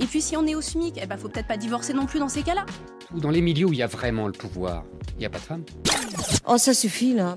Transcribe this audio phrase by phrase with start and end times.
[0.00, 2.18] Et puis si on est au SMIC, eh ben faut peut-être pas divorcer non plus
[2.18, 2.64] dans ces cas-là.
[3.12, 4.84] Dans les milieux où il y a vraiment le pouvoir,
[5.14, 5.64] il n'y a pas de femmes.
[6.46, 7.36] Oh, ça suffit là.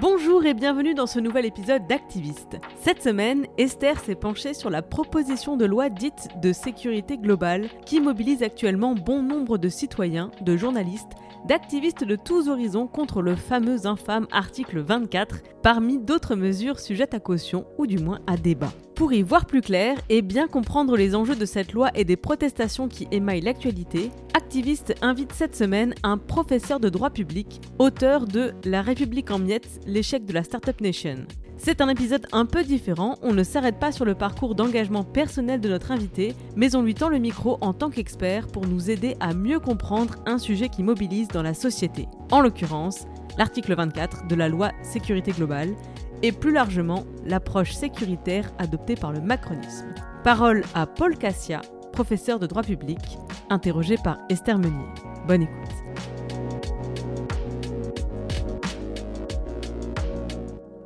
[0.00, 2.58] Bonjour et bienvenue dans ce nouvel épisode d'Activiste.
[2.80, 8.00] Cette semaine, Esther s'est penchée sur la proposition de loi dite de sécurité globale qui
[8.00, 11.12] mobilise actuellement bon nombre de citoyens, de journalistes,
[11.46, 17.20] d'activistes de tous horizons contre le fameux infâme article 24, parmi d'autres mesures sujettes à
[17.20, 18.72] caution ou du moins à débat.
[19.02, 22.16] Pour y voir plus clair et bien comprendre les enjeux de cette loi et des
[22.16, 28.52] protestations qui émaillent l'actualité, Activiste invite cette semaine un professeur de droit public, auteur de
[28.64, 31.26] La République en miettes, l'échec de la Startup Nation.
[31.56, 35.60] C'est un épisode un peu différent, on ne s'arrête pas sur le parcours d'engagement personnel
[35.60, 39.16] de notre invité, mais on lui tend le micro en tant qu'expert pour nous aider
[39.18, 42.06] à mieux comprendre un sujet qui mobilise dans la société.
[42.30, 43.06] En l'occurrence,
[43.36, 45.74] l'article 24 de la loi sécurité globale,
[46.22, 49.94] et plus largement l'approche sécuritaire adoptée par le macronisme.
[50.24, 51.60] Parole à Paul Cassia,
[51.92, 53.18] professeur de droit public,
[53.50, 54.86] interrogé par Esther Meunier.
[55.26, 55.72] Bonne écoute.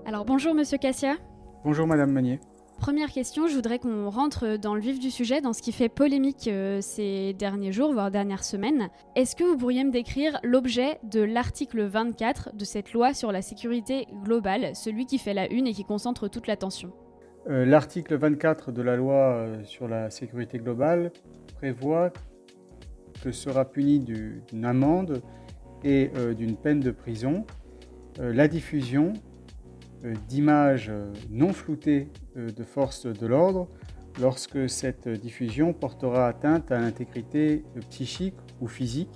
[0.07, 1.17] Alors bonjour Monsieur Cassia.
[1.65, 2.41] Bonjour Madame Meunier.
[2.79, 5.89] Première question, je voudrais qu'on rentre dans le vif du sujet, dans ce qui fait
[5.89, 8.91] polémique euh, ces derniers jours, voire dernières semaines.
[9.17, 13.43] Est-ce que vous pourriez me décrire l'objet de l'article 24 de cette loi sur la
[13.43, 16.93] sécurité globale, celui qui fait la une et qui concentre toute l'attention?
[17.49, 21.13] Euh, L'article 24 de la loi euh, sur la sécurité globale
[21.57, 22.13] prévoit
[23.25, 25.23] que sera puni du- d'une amende
[25.83, 27.45] et d'une peine de prison
[28.19, 29.13] la diffusion
[30.29, 33.69] d'images euh, non floutées euh, de forces de l'ordre
[34.21, 39.11] lorsque cette diffusion portera atteinte à l'intégrité euh, psychique ou physique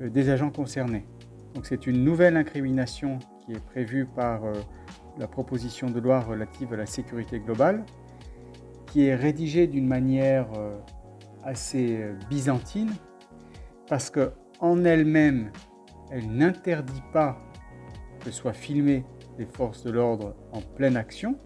[0.00, 1.06] euh, des agents concernés.
[1.54, 4.52] Donc c'est une nouvelle incrimination qui est prévue par euh,
[5.18, 7.84] la proposition de loi relative à la sécurité globale,
[8.86, 10.78] qui est rédigée d'une manière euh,
[11.42, 12.90] assez euh, byzantine,
[13.88, 15.50] parce que en elle-même,
[16.10, 17.38] elle n'interdit pas
[18.24, 19.04] que soient filmées
[19.38, 21.38] les forces de l'ordre en pleine action,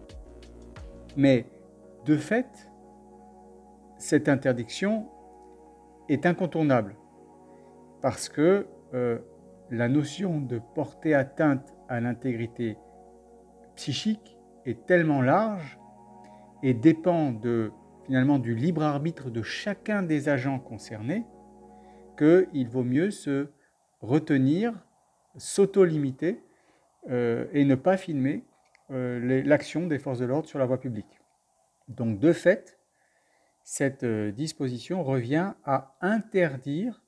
[1.15, 1.45] mais
[2.05, 2.69] de fait,
[3.97, 5.09] cette interdiction
[6.09, 6.95] est incontournable,
[8.01, 9.19] parce que euh,
[9.71, 12.77] la notion de porter atteinte à l'intégrité
[13.75, 15.79] psychique est tellement large
[16.63, 17.33] et dépend
[18.05, 21.25] finalement du libre arbitre de chacun des agents concernés
[22.17, 23.49] qu'il vaut mieux se
[24.01, 24.73] retenir,
[25.37, 26.41] s'auto-limiter
[27.09, 28.43] et ne pas filmer
[28.89, 31.19] euh, l'action des forces de l'ordre sur la voie publique.
[31.89, 32.79] Donc de fait,
[33.63, 37.03] cette euh, disposition revient à interdire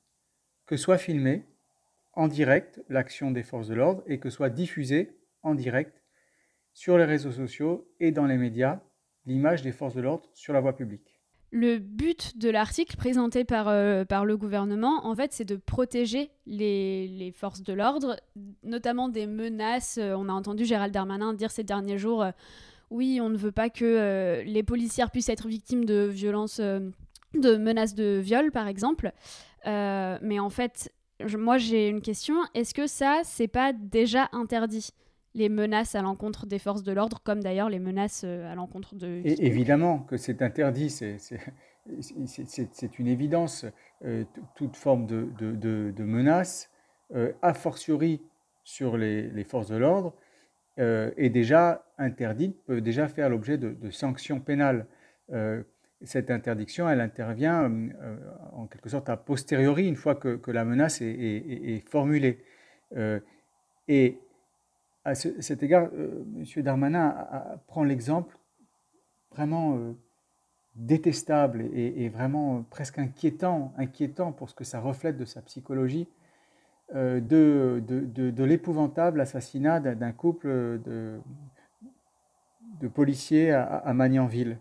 [0.66, 1.46] que soit filmée
[2.12, 6.02] en direct l'action des forces de l'ordre et que soit diffusée en direct
[6.74, 8.80] sur les réseaux sociaux et dans les médias
[9.24, 11.09] l'image des forces de l'ordre sur la voie publique.
[11.52, 16.30] Le but de l'article présenté par, euh, par le gouvernement, en fait, c'est de protéger
[16.46, 18.16] les, forces de l'ordre,
[18.62, 19.98] notamment des menaces.
[19.98, 22.30] Euh, On a entendu Gérald Darmanin dire ces derniers jours, euh,
[22.90, 27.94] oui, on ne veut pas que les policières puissent être victimes de violences, de menaces
[27.94, 29.12] de viol, par exemple.
[29.64, 30.92] Mais en fait,
[31.36, 34.90] moi j'ai une question, est-ce que ça, c'est pas déjà interdit?
[35.34, 38.94] Les menaces à l'encontre des forces de l'ordre, comme d'ailleurs les menaces euh, à l'encontre
[38.94, 39.20] de...
[39.24, 41.18] Et évidemment que c'est interdit, c'est-
[42.98, 43.66] une évidence.
[44.04, 44.24] Euh,
[44.54, 46.70] toute forme de, de, de- de menace,
[47.14, 48.22] euh, a fortiori
[48.64, 50.14] sur les, les forces de l'ordre,
[50.78, 54.86] euh, est déjà interdite, peut déjà faire l'objet de, de sanctions pénales.
[56.02, 57.70] Cette interdiction, elle intervient
[58.52, 62.42] en quelque sorte a posteriori, une fois que, que la menace est, est- formulée.
[63.86, 64.18] Et
[65.04, 66.44] à cet égard, M.
[66.62, 67.26] Darmanin
[67.66, 68.38] prend l'exemple
[69.32, 69.78] vraiment
[70.74, 76.06] détestable et, vraiment presque inquiétant, inquiétant pour ce que ça reflète de sa psychologie,
[76.94, 80.48] de, l'épouvantable assassinat d'un couple
[80.84, 81.20] de,
[82.92, 84.58] policiers à, Magnanville.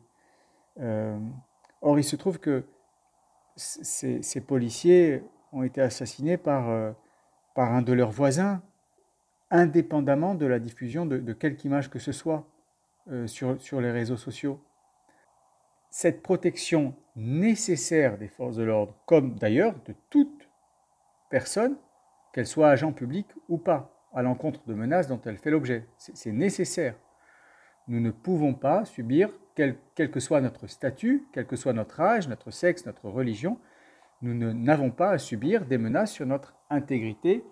[0.80, 2.64] or, il se trouve que
[3.60, 6.92] ces, policiers ont été assassinés euh,
[7.56, 8.62] par un de leurs voisins,
[9.52, 12.48] indépendamment de la diffusion de, quelque image que ce soit
[13.10, 14.64] euh, sur, les réseaux sociaux.
[15.90, 20.50] Cette protection nécessaire des forces de l'ordre, comme d'ailleurs de toute
[21.30, 21.78] personne,
[22.34, 25.88] qu'elle soit agent public ou pas, à l'encontre de menaces dont elle fait l'objet.
[25.98, 26.96] C'est nécessaire.
[27.88, 32.28] Nous ne pouvons pas subir quel, que soit notre statut, quel que soit notre âge,
[32.28, 33.60] notre sexe, notre religion,
[34.22, 37.44] nous n'avons pas à subir des menaces sur notre intégrité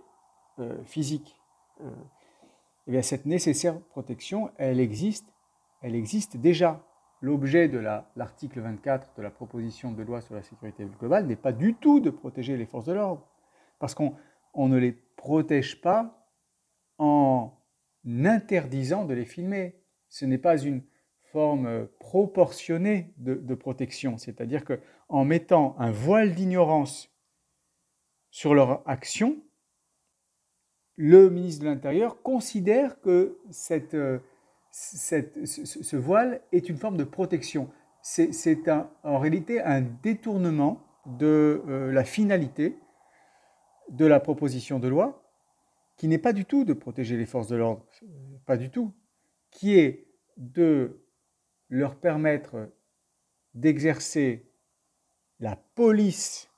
[0.59, 1.39] euh, physique.
[1.81, 1.89] Euh,
[2.87, 5.27] eh bien, cette nécessaire protection, elle existe,
[5.81, 6.83] elle existe déjà.
[7.19, 7.79] L'objet de
[8.15, 11.99] l'article 24 de la proposition de loi sur la sécurité globale n'est pas du tout
[11.99, 13.27] de protéger les forces de l'ordre,
[13.79, 14.13] parce qu'on
[14.55, 16.29] ne les protège pas
[16.99, 17.57] en
[18.05, 19.81] interdisant de les filmer.
[20.09, 20.83] Ce n'est pas une,
[21.31, 27.13] forme proportionnée de, protection, c'est-à-dire qu'en mettant un voile d'ignorance
[28.31, 29.37] sur leur action,
[30.97, 33.95] le ministre de l'Intérieur considère que cette,
[34.71, 37.69] ce, voile est une forme de protection.
[38.01, 38.69] C'est
[39.03, 42.77] en réalité un détournement de euh, la finalité
[43.89, 45.23] de la proposition de loi,
[45.95, 47.85] qui n'est pas du tout de protéger les forces de l'ordre,
[48.45, 48.93] pas du tout,
[49.51, 51.01] qui est de
[51.69, 52.69] leur permettre
[53.53, 54.51] d'exercer
[55.39, 56.49] la police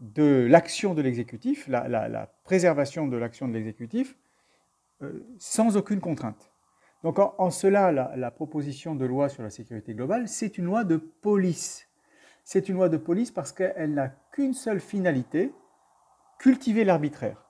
[0.00, 4.16] de l'action de l'exécutif, la, préservation de l'action de l'exécutif,
[5.02, 6.52] euh, sans aucune contrainte.
[7.02, 10.96] Donc en, cela, la, proposition de loi sur la sécurité globale, c'est une loi de
[10.96, 11.88] police.
[12.44, 15.52] C'est une loi de police parce qu'elle n'a qu'une seule finalité,
[16.38, 17.46] cultiver l'arbitraire,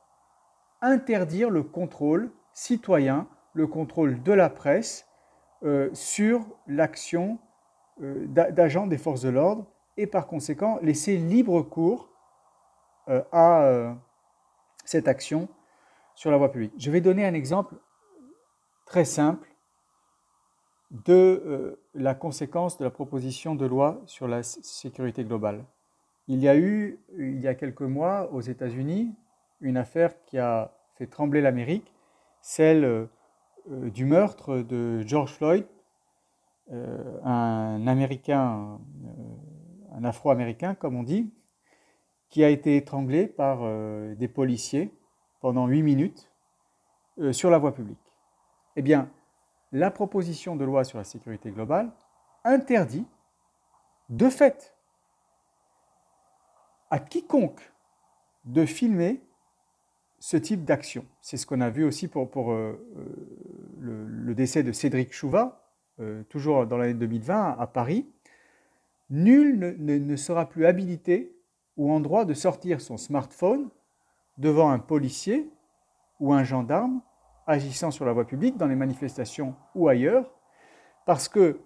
[0.80, 5.06] interdire le contrôle citoyen, le contrôle de la presse,
[5.62, 7.38] euh, sur l'action
[8.02, 9.66] euh, d'agents des forces de l'ordre
[9.96, 12.09] et par conséquent laisser libre cours
[13.32, 13.94] à
[14.84, 15.48] cette action
[16.14, 16.72] sur la voie publique.
[16.78, 17.74] Je vais donner un exemple
[18.86, 19.48] très simple
[20.90, 25.64] de la conséquence de la proposition de loi sur la sécurité globale.
[26.28, 29.14] Il y a eu, il y a quelques mois, aux États-Unis,
[29.60, 31.92] une affaire qui a fait trembler l'Amérique,
[32.40, 33.06] celle euh,
[33.90, 35.66] du meurtre de George Floyd,
[36.72, 41.32] euh, un Américain, euh, un Afro-Américain, comme on dit,
[42.30, 43.60] qui a été étranglé par
[44.16, 44.90] des policiers
[45.40, 46.30] pendant huit minutes
[47.32, 47.98] sur la voie publique.
[48.76, 49.10] Eh bien,
[49.72, 51.90] la proposition de loi sur la sécurité globale
[52.44, 53.06] interdit,
[54.08, 54.74] de fait,
[56.90, 57.72] à quiconque
[58.44, 59.20] de filmer
[60.18, 61.04] ce type d'action.
[61.20, 65.64] C'est ce qu'on a vu aussi pour, euh, euh, le, décès de Cédric Chouva,
[66.00, 68.06] euh, toujours dans l'année 2020 à Paris.
[69.08, 71.34] Nul ne, sera plus habilité
[71.76, 73.70] ou en droit de sortir son smartphone
[74.38, 75.50] devant un policier
[76.18, 77.00] ou un gendarme
[77.46, 80.30] agissant sur la voie publique, dans les manifestations ou ailleurs,
[81.06, 81.60] parce que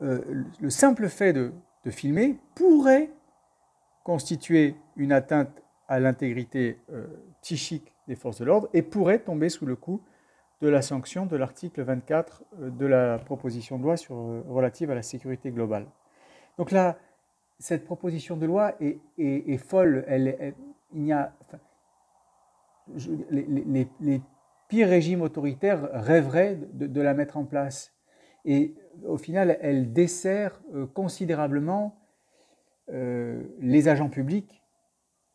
[0.00, 1.52] le simple fait de,
[1.88, 3.10] filmer pourrait
[4.04, 7.06] constituer une atteinte à l'intégrité euh,
[7.42, 10.02] psychique des forces de l'ordre et pourrait tomber sous le coup
[10.60, 14.94] de la sanction de l'article 24 euh, de la proposition de loi euh, relative à
[14.94, 15.86] la sécurité globale.
[16.58, 16.98] Donc là,
[17.60, 20.04] cette proposition de loi est, folle.
[20.92, 21.36] Il y a,
[23.30, 24.22] les,
[24.68, 27.92] pires régimes autoritaires rêveraient de, la mettre en place.
[28.44, 28.74] Et
[29.06, 30.60] au final, elle dessert
[30.94, 31.96] considérablement
[32.88, 34.62] les agents publics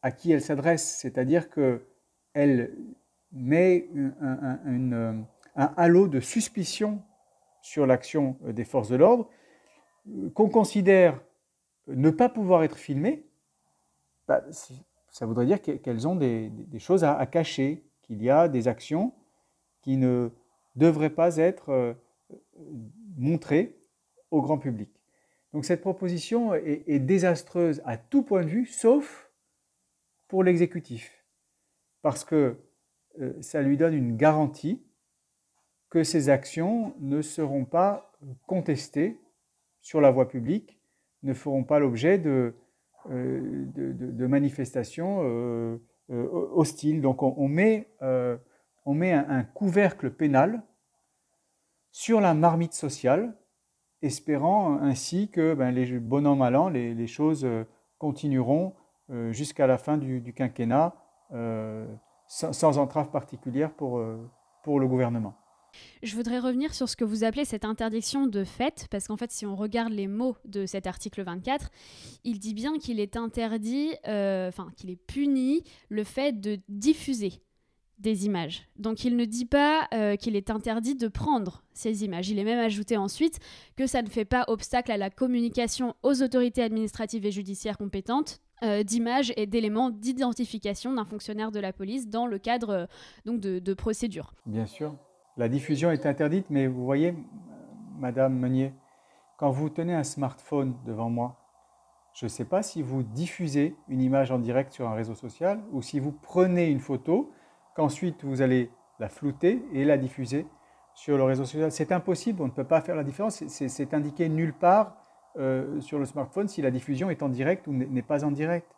[0.02, 2.76] à qui elle s'adresse, c'est-à-dire qu'elle
[3.32, 3.88] met
[4.22, 7.02] un, halo de suspicion
[7.62, 9.30] sur l'action des forces de l'ordre,
[10.34, 11.20] qu'on considère
[11.88, 13.26] ne pas pouvoir être filmées,
[14.28, 14.44] bah,
[15.10, 19.14] ça voudrait dire qu'elles ont des, choses à, cacher, qu'il y a des actions
[19.82, 20.30] qui ne
[20.76, 21.94] devraient pas être euh,
[23.18, 23.78] montrées
[24.32, 24.90] au grand public.
[25.54, 29.32] Donc cette proposition est désastreuse à tout point de vue, sauf
[30.28, 31.24] pour l'exécutif,
[32.02, 32.58] parce que
[33.22, 34.84] euh, ça lui donne une garantie
[35.90, 38.12] que ses actions ne seront pas
[38.48, 39.18] contestées
[39.80, 40.78] sur la voie publique,
[41.26, 42.56] ne feront pas l'objet de,
[43.10, 45.78] euh, manifestations euh,
[46.10, 47.02] hostiles.
[47.02, 50.64] Donc on, met un, couvercle pénal
[51.92, 53.36] sur la marmite sociale,
[54.02, 57.64] espérant ainsi que ben, les bonhommes an les, choses euh,
[57.98, 58.76] continueront
[59.10, 60.94] euh, jusqu'à la fin du, quinquennat
[61.32, 61.88] euh,
[62.28, 64.02] sans, entrave particulière pour,
[64.64, 65.36] pour le gouvernement.
[66.04, 69.32] Je voudrais revenir sur ce que vous appelez cette interdiction de fait, parce qu'en fait,
[69.32, 71.70] si on regarde les mots de cet article 24,
[72.24, 77.42] il dit bien qu'il est interdit, enfin, qu'il est puni le fait de diffuser
[78.00, 78.68] des images.
[78.78, 82.30] Donc il ne dit pas euh, qu'il est interdit de prendre ces images.
[82.30, 83.40] Il est même ajouté ensuite
[83.76, 88.42] que ça ne fait pas obstacle à la communication aux autorités administratives et judiciaires compétentes
[88.64, 92.86] euh, d'images et d'éléments d'identification d'un fonctionnaire de la police dans le cadre euh,
[93.26, 94.34] donc de, de procédures.
[94.46, 94.96] Bien sûr.
[95.38, 97.14] La diffusion est interdite, mais vous voyez,
[98.00, 98.74] Madame Meunier,
[99.38, 101.36] quand vous tenez un smartphone devant moi,
[102.14, 105.60] je ne sais pas si vous diffusez une image en direct sur un réseau social
[105.74, 107.34] ou si vous prenez une photo
[107.76, 110.48] qu'ensuite vous allez la flouter et la diffuser
[110.94, 111.70] sur le réseau social.
[111.70, 113.46] C'est impossible, on ne peut pas faire la différence.
[113.48, 114.96] C'est indiqué nulle part
[115.38, 118.74] euh, sur le smartphone si la diffusion est en direct ou n'est pas en direct.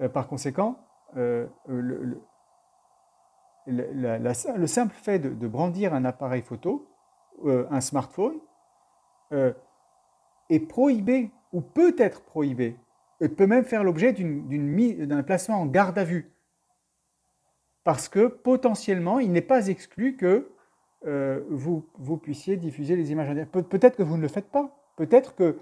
[0.00, 0.78] Euh, par conséquent,
[1.16, 1.48] euh,
[4.66, 6.88] simple fait de, brandir un appareil photo,
[7.44, 8.38] un smartphone,
[9.32, 12.76] est prohibé ou peut être prohibé
[13.20, 16.32] et peut même faire l'objet d'un placement en garde à vue
[17.84, 20.50] parce que potentiellement, il n'est pas exclu que
[21.06, 21.82] euh, vous,
[22.22, 24.76] puissiez diffuser les images peut-être que vous ne le faites pas.
[24.96, 25.56] Peut-être qu'une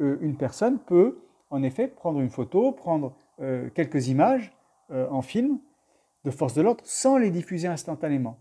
[0.00, 1.18] euh, personne peut,
[1.50, 4.52] en effet, prendre une photo, prendre euh, quelques images
[4.90, 5.58] en film
[6.24, 8.38] de force de l'ordre sans les diffuser instantanément.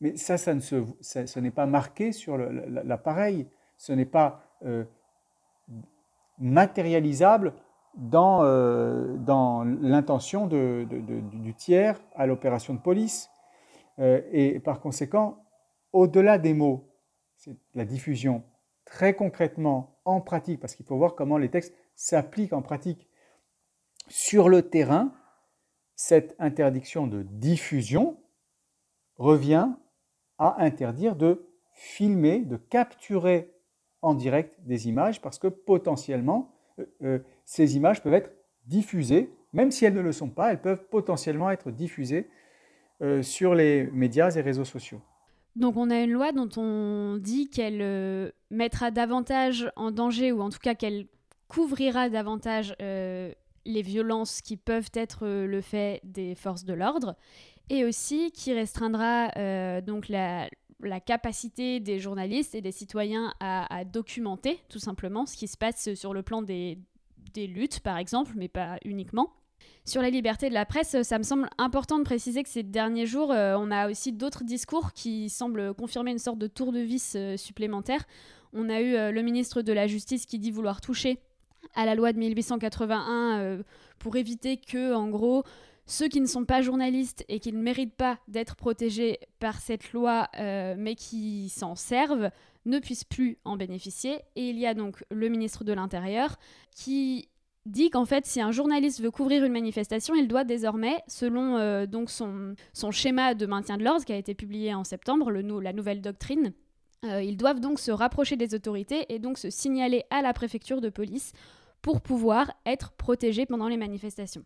[0.00, 3.48] Mais ça, ça ne se, ce n'est pas marqué sur l'appareil.
[3.76, 4.42] Ce n'est pas
[6.38, 7.54] matérialisable
[7.96, 13.30] dans, euh, dans l'intention de, du tiers à l'opération de police.
[13.98, 15.38] Euh, et par conséquent,
[15.92, 16.90] au-delà des mots,
[17.36, 18.44] c'est la diffusion
[18.84, 23.08] très concrètement en pratique, parce qu'il faut voir comment les textes s'appliquent en pratique.
[24.08, 25.12] Sur le terrain,
[25.96, 28.16] cette interdiction de diffusion
[29.16, 29.70] revient
[30.38, 33.52] à interdire de filmer, de capturer
[34.02, 36.54] en direct des images, parce que potentiellement,
[37.02, 38.30] euh, ces images peuvent être
[38.66, 42.28] diffusées, même si elles ne le sont pas, elles peuvent potentiellement être diffusées
[43.02, 45.00] euh, sur les médias et réseaux sociaux.
[45.56, 50.42] Donc on a une loi dont on dit qu'elle euh, mettra davantage en danger, ou
[50.42, 51.06] en tout cas qu'elle
[51.48, 53.32] couvrira davantage euh,
[53.66, 57.16] les violences qui peuvent être le fait des forces de l'ordre,
[57.68, 60.48] et aussi qui restreindra donc la,
[61.04, 66.14] capacité des journalistes et des citoyens à, documenter tout simplement ce qui se passe sur
[66.14, 66.78] le plan des,
[67.36, 69.30] luttes, par exemple, mais pas uniquement.
[69.86, 73.06] Sur la liberté de la presse, ça me semble important de préciser que ces derniers
[73.06, 76.80] jours, euh, on a aussi d'autres discours qui semblent confirmer une sorte de tour de
[76.80, 78.04] vis euh, supplémentaire.
[78.52, 81.20] On a eu euh, le ministre de la Justice qui dit vouloir toucher
[81.74, 83.58] à la loi de 1881
[83.98, 85.42] pour éviter que, en gros,
[85.86, 89.92] ceux qui ne sont pas journalistes et qui ne méritent pas d'être protégés par cette
[89.92, 92.30] loi, mais qui s'en servent,
[92.66, 94.20] ne puissent plus en bénéficier.
[94.34, 96.36] Et il y a donc le ministre de l'Intérieur
[96.74, 97.28] qui
[97.66, 101.86] dit qu'en fait, si un journaliste veut couvrir une manifestation, il doit désormais, selon euh,
[101.86, 102.54] donc son,
[102.90, 106.52] schéma de maintien de l'ordre qui a été publié en septembre, le, la nouvelle doctrine,
[107.04, 110.80] euh, ils doivent donc se rapprocher des autorités et donc se signaler à la préfecture
[110.80, 111.32] de police
[111.86, 114.42] pour pouvoir être protégés pendant les manifestations.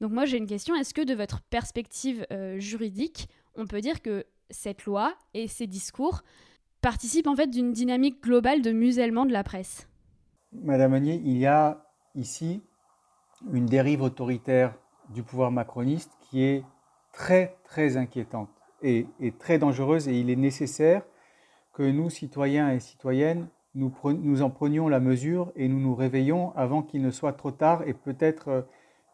[0.00, 4.02] Donc moi j'ai une question, est-ce que de votre perspective euh, juridique, on peut dire
[4.02, 6.22] que cette loi et ces discours
[6.80, 9.86] participe en fait d'une dynamique globale de musellement de la presse?
[10.50, 11.86] Madame Meunier, il y a
[12.16, 12.60] ici
[13.52, 14.74] une dérive autoritaire
[15.10, 16.64] du pouvoir macroniste qui est
[17.12, 18.50] très très inquiétante
[18.82, 19.06] et,
[19.38, 21.04] très dangereuse et il est nécessaire
[21.74, 26.82] que nous, citoyens et citoyennes, nous, en prenions la mesure et nous nous réveillons avant
[26.82, 28.66] qu'il ne soit trop tard et peut-être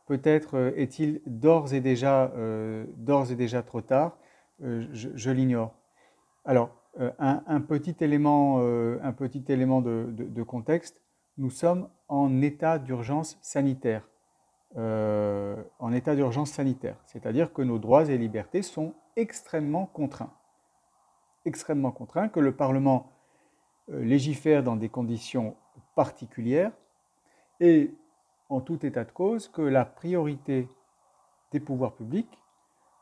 [0.07, 2.87] peut-être est-il d'ores et déjà euh,
[3.31, 4.17] et déjà trop tard,
[4.62, 5.75] euh, je, l'ignore.
[6.45, 11.00] Alors, euh, un, petit élément, euh, un petit élément de, contexte,
[11.37, 14.09] nous sommes en état d'urgence sanitaire.
[14.77, 20.35] Euh, en état d'urgence sanitaire, c'est-à-dire que nos droits et libertés sont extrêmement contraints.
[21.47, 23.11] Extrêmement contraints, que le Parlement
[23.88, 25.57] légifère dans des conditions
[25.95, 26.73] particulières
[27.61, 27.95] et
[28.49, 30.68] en tout état de cause que la priorité
[31.52, 32.38] des pouvoirs publics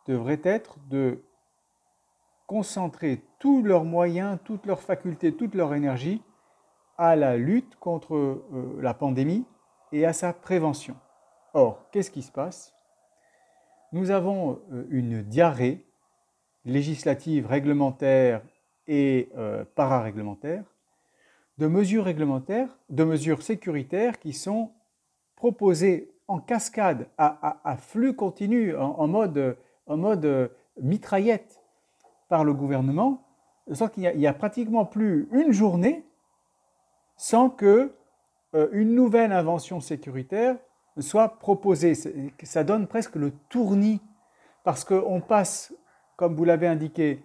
[0.06, 1.22] devrait être de
[2.46, 6.22] concentrer tous leurs moyens, toutes leurs facultés, toute leur énergie
[6.96, 9.44] à la lutte contre euh, la pandémie
[9.92, 10.96] et à sa prévention.
[11.54, 12.72] Or, qu'est-ce qui se passe?
[13.92, 15.84] Nous avons euh, une diarrhée
[16.64, 18.42] législatives, réglementaires
[18.86, 20.64] et euh, pararéglementaires,
[21.58, 24.72] de mesures réglementaires, de mesures sécuritaires qui sont
[25.36, 31.62] proposées en cascade, à, flux continu, en, mode, mode mitraillette
[32.28, 33.22] par le gouvernement,
[33.72, 36.04] sans qu'il n'y a, pratiquement plus une journée
[37.16, 37.94] sans que
[38.54, 40.56] euh, une nouvelle invention sécuritaire
[40.98, 41.94] soit proposée.
[42.42, 44.00] Ça donne presque le tournis,
[44.64, 45.74] parce qu'on passe,
[46.16, 47.22] comme vous l'avez indiqué,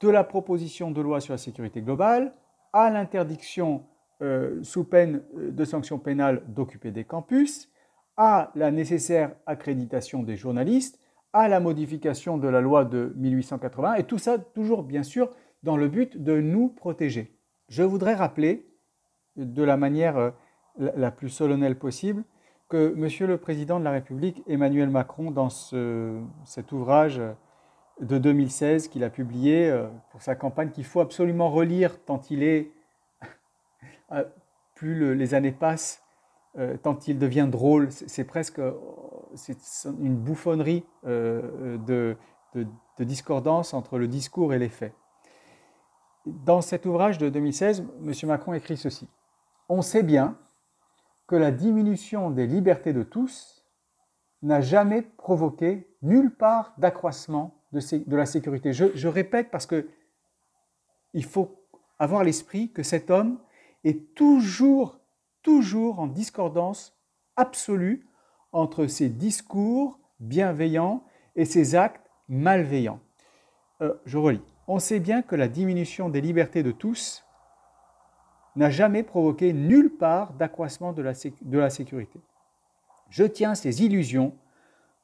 [0.00, 2.32] de la proposition de loi sur la sécurité globale
[2.72, 3.84] à l'interdiction
[4.22, 7.70] euh, sous peine euh, de sanctions pénales d'occuper des campus,
[8.16, 11.00] à la nécessaire accréditation des journalistes,
[11.32, 15.30] à la modification de la loi de 1880, et tout ça toujours bien sûr
[15.62, 17.38] dans le but de nous protéger.
[17.68, 18.66] Je voudrais rappeler
[19.36, 20.30] de la manière euh,
[20.78, 22.24] la plus solennelle possible
[22.68, 27.20] que Monsieur le Président de la République Emmanuel Macron, dans cet ouvrage
[28.00, 32.42] de 2016 qu'il a publié euh, pour sa campagne, qu'il faut absolument relire tant il
[32.42, 32.72] est,
[34.12, 34.24] euh,
[34.74, 36.02] plus les années passent,
[36.58, 37.90] euh, tant il devient drôle.
[37.92, 38.60] C'est presque
[39.34, 39.56] c'est
[40.00, 42.16] une bouffonnerie euh, de,
[42.98, 44.92] discordance entre le discours et les faits.
[46.26, 48.12] Dans cet ouvrage de 2016, M.
[48.24, 49.08] Macron écrit ceci.
[49.70, 50.36] On sait bien
[51.26, 53.64] que la diminution des libertés de tous
[54.42, 58.72] n'a jamais provoqué nulle part d'accroissement de, la sécurité.
[58.72, 59.88] Je, répète parce que
[61.12, 61.64] il faut
[61.98, 63.38] avoir l'esprit que cet homme
[63.84, 65.00] est toujours
[65.42, 66.96] toujours en discordance
[67.36, 68.06] absolue
[68.52, 71.02] entre ses discours bienveillants
[71.36, 73.00] et ses actes malveillants.
[73.80, 74.42] Euh, je relis.
[74.66, 77.24] On sait bien que la diminution des libertés de tous
[78.56, 82.20] n'a jamais provoqué nulle part d'accroissement de, de la sécurité.
[83.08, 84.34] Je tiens ces illusions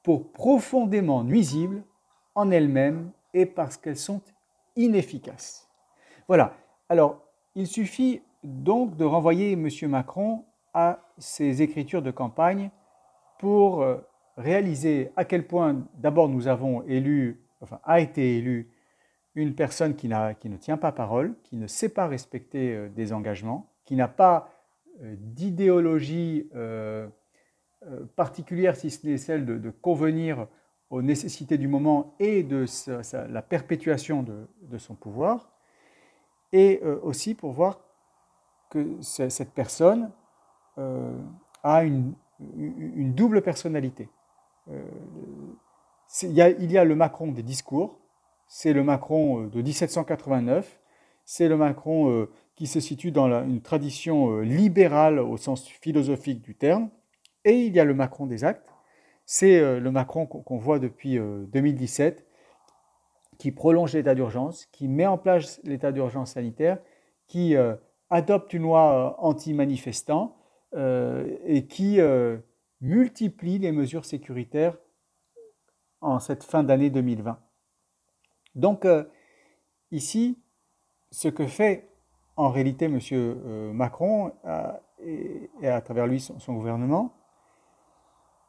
[0.03, 1.83] pour profondément nuisibles
[2.37, 4.21] en elles-mêmes et parce qu'elles sont
[4.77, 5.69] inefficaces.
[6.29, 6.55] Voilà.
[6.89, 7.23] Alors,
[7.57, 9.69] il suffit donc de renvoyer M.
[9.89, 12.71] Macron à ses écritures de campagne
[13.39, 13.97] pour euh,
[14.37, 18.71] réaliser à quel point d'abord nous avons élu, enfin a été élu
[19.35, 23.73] une personne qui, ne tient pas parole, qui ne sait pas respecter euh, des engagements,
[23.85, 24.51] qui n'a pas
[25.03, 26.49] euh, d'idéologie
[28.17, 30.49] particulière si ce n'est celle de, convenir
[30.91, 32.65] aux nécessités du moment et de
[33.29, 35.51] la perpétuation de, son pouvoir,
[36.53, 37.81] et aussi pour voir
[38.71, 40.11] que cette personne
[40.79, 41.19] euh,
[41.63, 42.15] a une,
[43.15, 44.09] double personnalité.
[44.71, 44.85] Euh,
[46.23, 47.99] il y, a, le Macron des discours,
[48.47, 50.81] c'est le Macron euh, de 1789,
[51.25, 56.89] c'est le Macron qui se situe dans une tradition libérale au sens philosophique du terme,
[57.45, 58.76] et il y a le Macron des actes,
[59.27, 62.25] c'est le Macron qu'on voit depuis 2017,
[63.39, 66.79] qui prolonge l'état d'urgence, qui met en place l'état d'urgence sanitaire,
[67.27, 67.57] qui
[68.11, 70.37] adopte une loi euh, anti-manifestants
[70.75, 72.39] euh, et qui euh,
[72.81, 74.77] multiplie les mesures sécuritaires
[76.01, 77.39] en cette fin d'année 2020.
[78.55, 78.87] Donc
[79.91, 80.39] ici,
[81.11, 81.89] ce que fait
[82.37, 83.01] en réalité M.
[83.73, 84.33] Macron
[85.03, 87.15] et, à travers lui son, gouvernement,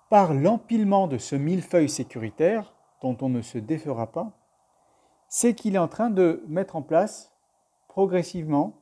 [0.10, 4.32] par l'empilement de ce millefeuille sécuritaire dont on ne se défera pas,
[5.30, 7.34] c'est qu'il est en train de mettre en place
[7.88, 8.74] progressivement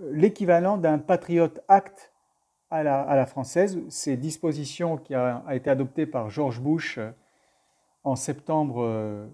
[0.00, 2.12] l'équivalent d'un Patriot Act
[2.70, 3.78] à la, française.
[3.90, 7.10] Ces dispositions qui a, été adoptée par George Bush euh,
[8.02, 9.26] en septembre, euh,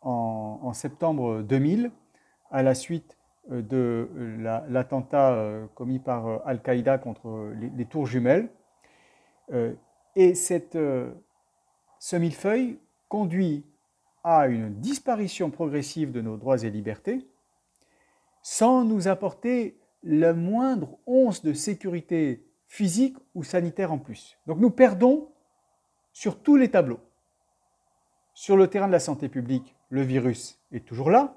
[0.00, 1.92] en, septembre 2000,
[2.50, 3.16] à la suite
[3.52, 4.08] euh, de
[4.68, 5.38] l'attentat
[5.76, 8.48] commis par Al-Qaïda contre les, tours jumelles.
[10.16, 10.78] Et cette,
[11.98, 13.64] ce millefeuille conduit
[14.24, 17.26] à une disparition progressive de nos droits et libertés,
[18.42, 24.38] sans nous apporter la moindre once de sécurité physique ou sanitaire en plus.
[24.46, 25.32] Donc nous perdons
[26.12, 27.00] sur tous les tableaux.
[28.34, 31.36] Sur le terrain de la santé publique, le virus est toujours là.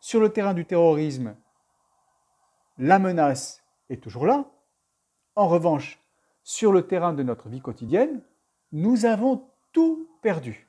[0.00, 1.36] Sur le terrain du terrorisme,
[2.78, 4.50] la menace est toujours là.
[5.34, 6.01] En revanche,
[6.44, 8.22] sur le terrain de notre vie quotidienne,
[8.72, 10.68] nous avons tout perdu.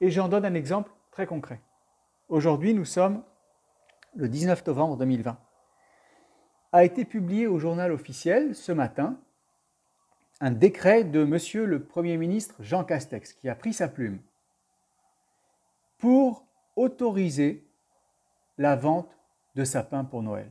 [0.00, 1.60] Et j'en donne un exemple très concret.
[2.28, 3.22] Aujourd'hui, nous sommes
[4.14, 5.38] le 19 novembre 2020,
[6.72, 9.18] a été publié au journal officiel ce matin
[10.40, 14.20] un décret de Monsieur le Premier ministre Jean Castex qui a pris sa plume
[15.98, 17.66] pour autoriser
[18.56, 19.16] la vente
[19.54, 20.50] de sapins pour Noël.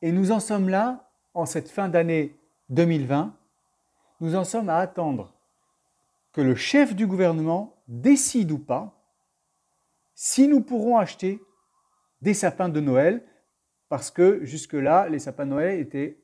[0.00, 2.34] Et nous en sommes là, en cette fin d'année
[2.70, 3.34] 2020,
[4.20, 5.32] nous en sommes à attendre
[6.32, 8.96] que le chef du gouvernement décide ou pas
[10.14, 11.40] si nous pourrons acheter
[12.22, 13.22] des sapins de Noël,
[13.88, 16.18] parce que jusque-là, les sapins de Noël étaient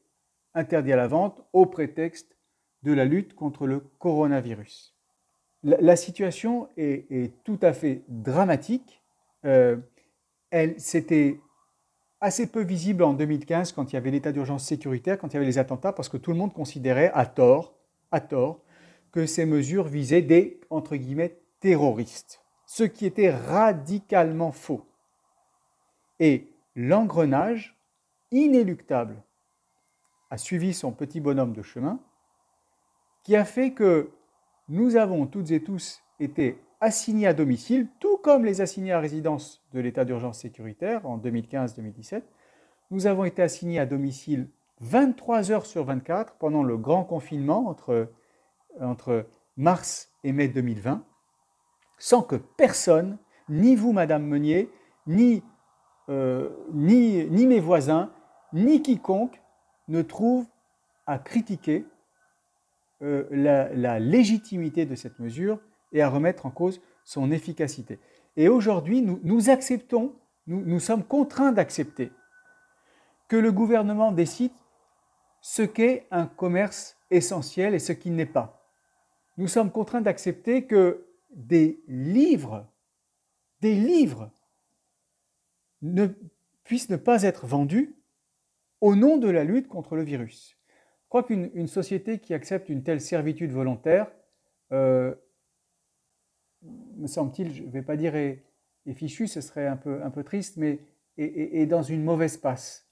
[0.54, 2.36] interdits à la vente au prétexte
[2.82, 4.96] de la lutte contre le coronavirus.
[5.62, 9.00] La, situation est, tout à fait dramatique.
[9.44, 9.76] Euh,
[10.50, 10.80] elle,
[12.22, 15.36] assez peu visible en 2015 quand il y avait l'état d'urgence sécuritaire, quand il y
[15.36, 17.74] avait les attentats, parce que tout le monde considérait à tort,
[18.12, 18.62] à tort,
[19.10, 20.60] que ces mesures visaient des
[21.60, 24.86] terroristes, ce qui était radicalement faux.
[26.20, 27.76] Et l'engrenage
[28.30, 29.22] inéluctable
[30.30, 32.00] a suivi son petit bonhomme de chemin,
[33.24, 34.10] qui a fait que
[34.68, 39.62] nous avons toutes et tous été assignés à domicile, tout comme les assignés à résidence
[39.72, 42.22] de l'état d'urgence sécuritaire en 2015-2017.
[42.90, 44.48] Nous avons été assignés à domicile
[44.80, 51.04] 23 heures sur 24 pendant le grand confinement entre, mars et mai 2020,
[51.98, 53.16] sans que personne,
[53.48, 54.68] ni vous, Madame Meunier,
[55.06, 55.44] ni,
[56.08, 58.12] euh, ni, ni mes voisins,
[58.52, 59.40] ni quiconque,
[59.86, 60.46] ne trouve
[61.06, 61.86] à critiquer
[63.02, 65.60] euh, la, légitimité de cette mesure
[65.92, 67.98] et à remettre en cause son efficacité.
[68.36, 70.14] Et aujourd'hui, nous, acceptons,
[70.46, 72.12] nous, nous sommes contraints d'accepter
[73.28, 74.52] que le gouvernement décide
[75.40, 78.68] ce qu'est un commerce essentiel et ce qui n'est pas.
[79.36, 82.66] Nous sommes contraints d'accepter que des livres,
[83.60, 84.30] des livres,
[85.82, 86.06] ne
[86.64, 87.96] puissent ne pas être vendus
[88.80, 90.56] au nom de la lutte contre le virus
[91.12, 94.10] crois qu'une société qui accepte une telle servitude volontaire,
[94.72, 95.14] euh,
[96.96, 98.44] me semble-t-il, je ne vais pas dire est,
[98.94, 100.80] fichue, ce serait un peu, un peu triste, mais
[101.18, 102.88] est, dans une mauvaise passe.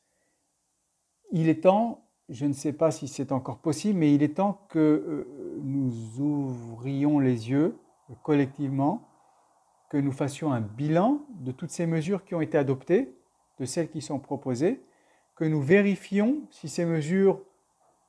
[1.32, 4.66] Il est temps, je ne sais pas si c'est encore possible, mais il est temps
[4.68, 7.76] que euh, nous ouvrions les yeux
[8.22, 9.08] collectivement,
[9.88, 13.14] que nous fassions un bilan de toutes ces mesures qui ont été adoptées,
[13.58, 14.80] de celles qui sont proposées,
[15.36, 17.40] que nous vérifions si ces mesures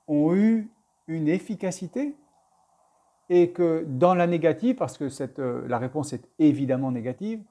[0.07, 0.69] ont eu
[1.07, 2.15] une efficacité
[3.33, 5.07] et que dans la négative, parce que
[5.39, 7.41] euh, la réponse est évidemment négative,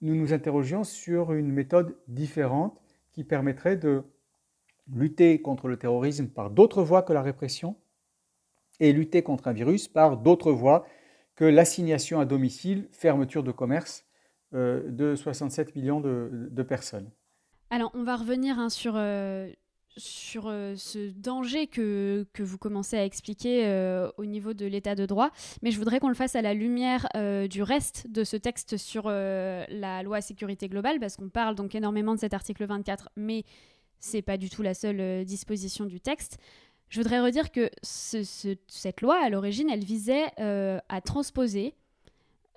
[0.00, 2.80] nous nous interrogions sur une méthode différente
[3.12, 4.02] qui permettrait de
[4.90, 7.76] lutter contre le terrorisme par d'autres voies que la répression
[8.80, 10.86] et lutter contre un virus par d'autres voies
[11.36, 14.06] que l'assignation à domicile, fermeture de commerce
[14.54, 17.10] euh, de 67 millions de, personnes.
[17.68, 19.52] Alors, on va revenir hein, sur euh,
[19.96, 24.94] sur euh, ce danger que, que, vous commencez à expliquer euh, au niveau de l'état
[24.94, 25.30] de droit,
[25.62, 28.76] mais je voudrais qu'on le fasse à la lumière euh, du reste de ce texte
[28.76, 33.44] sur la loi sécurité globale, parce qu'on parle donc énormément de cet article 24, mais
[33.98, 36.38] c'est pas du tout la seule disposition du texte.
[36.88, 41.74] Je voudrais redire que cette loi, à l'origine, elle visait à transposer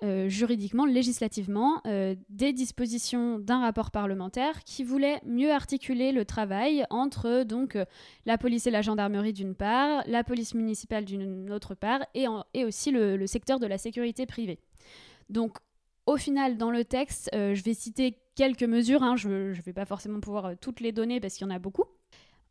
[0.04, 6.84] euh, juridiquement, législativement, euh, des dispositions d'un rapport parlementaire qui voulait mieux articuler le travail
[6.90, 7.86] entre donc euh,
[8.26, 12.66] la police et la gendarmerie d'une part, la police municipale d'une autre part, et, et
[12.66, 14.58] aussi le, secteur de la sécurité privée.
[15.30, 15.56] Donc,
[16.04, 19.02] au final, dans le texte, je vais citer quelques mesures.
[19.02, 21.58] Hein, je ne vais pas forcément pouvoir toutes les donner parce qu'il y en a
[21.58, 21.84] beaucoup.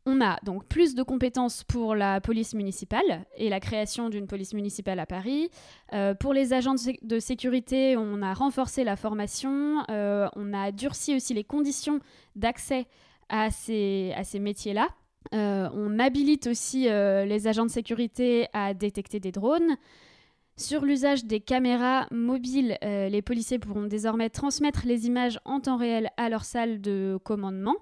[0.06, 4.52] On a donc plus de compétences pour la police municipale et la création d'une police
[4.52, 5.48] municipale à Paris.
[5.94, 11.16] Euh, pour les agents de, sécurité, on a renforcé la formation, euh, on a durci
[11.16, 12.00] aussi les conditions
[12.36, 12.86] d'accès
[13.30, 14.88] à ces, métiers-là.
[15.32, 19.78] Euh, on habilite aussi les agents de sécurité à détecter des drones.
[20.58, 26.10] Sur l'usage des caméras mobiles, les policiers pourront désormais transmettre les images en temps réel
[26.18, 27.76] à leur salle de commandement.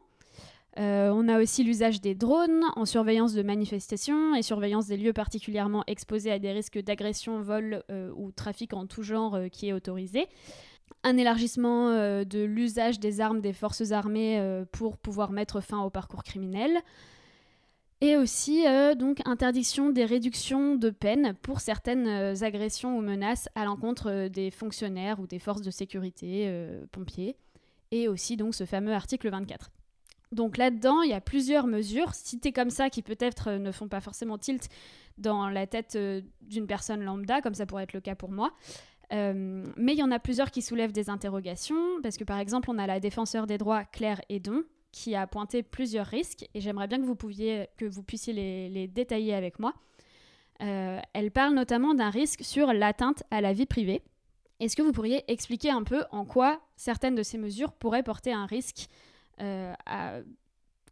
[0.79, 5.13] Euh, on a aussi l'usage des drones en surveillance de manifestations et surveillance des lieux
[5.13, 9.69] particulièrement exposés à des risques d'agression, vol euh, ou trafic en tout genre euh, qui
[9.69, 10.29] est autorisé.
[11.05, 11.91] Un élargissement
[12.25, 16.79] de l'usage des armes des forces armées pour pouvoir mettre fin au parcours criminel.
[18.01, 18.65] Et aussi
[18.97, 22.07] donc interdiction des réductions de peine pour certaines
[22.45, 27.37] agressions ou menaces à l'encontre des fonctionnaires ou des forces de sécurité, pompiers.
[27.91, 29.73] Et aussi donc ce fameux article 24.
[30.33, 33.87] Donc là-dedans, il y a plusieurs mesures citées comme ça qui peut-être euh, ne font
[33.87, 34.69] pas forcément tilt
[35.19, 38.53] dans la tête euh, d'une personne lambda, comme ça pourrait être le cas pour moi.
[39.13, 42.71] Euh, mais il y en a plusieurs qui soulèvent des interrogations, parce que par exemple,
[42.71, 46.87] on a la défenseur des droits Claire Edon qui a pointé plusieurs risques, et j'aimerais
[46.87, 49.73] bien que vous, pouviez, que vous puissiez les, détailler avec moi.
[50.59, 54.03] elle parle notamment d'un risque sur l'atteinte à la vie privée.
[54.61, 58.35] Est-ce que vous pourriez expliquer un peu en quoi certaines de ces mesures pourraient porter
[58.35, 58.89] un risque
[59.43, 60.23] euh,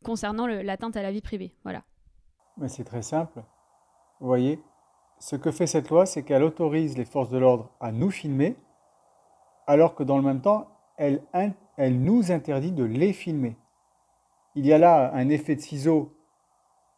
[0.04, 1.52] concernant l'atteinte à la vie privée.
[1.62, 1.82] Voilà.
[2.56, 3.42] Mais c'est très simple.
[4.20, 4.60] Vous voyez,
[5.18, 8.56] ce que fait cette loi, c'est qu'elle autorise les forces de l'ordre à nous filmer,
[9.66, 11.22] alors que dans le même temps, elle,
[11.78, 13.56] nous interdit de les filmer.
[14.54, 16.14] Il y a là un effet de ciseau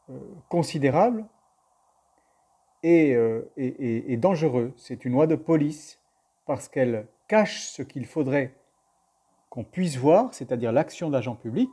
[0.09, 1.27] euh, considérable
[2.85, 4.73] euh, et dangereux.
[4.77, 6.01] C'est une loi de police
[6.47, 8.55] parce qu'elle cache ce qu'il faudrait
[9.53, 11.69] qu'on puisse voir, c'est-à-dire l'action d'agent public,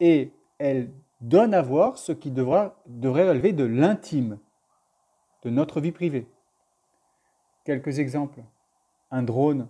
[0.00, 0.90] et elle
[1.20, 4.38] donne à voir ce qui devra, devrait relever de l'intime,
[5.42, 6.26] de notre vie privée.
[7.64, 8.40] Quelques exemples.
[9.10, 9.68] Un drone.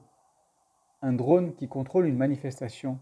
[1.03, 3.01] Un drone qui contrôle une manifestation.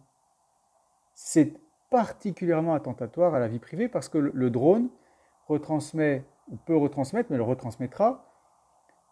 [1.13, 1.53] C'est
[1.91, 4.89] particulièrement attentatoire à la vie privée parce que le drone
[5.49, 8.25] retransmet, ou peut retransmettre, mais le retransmettra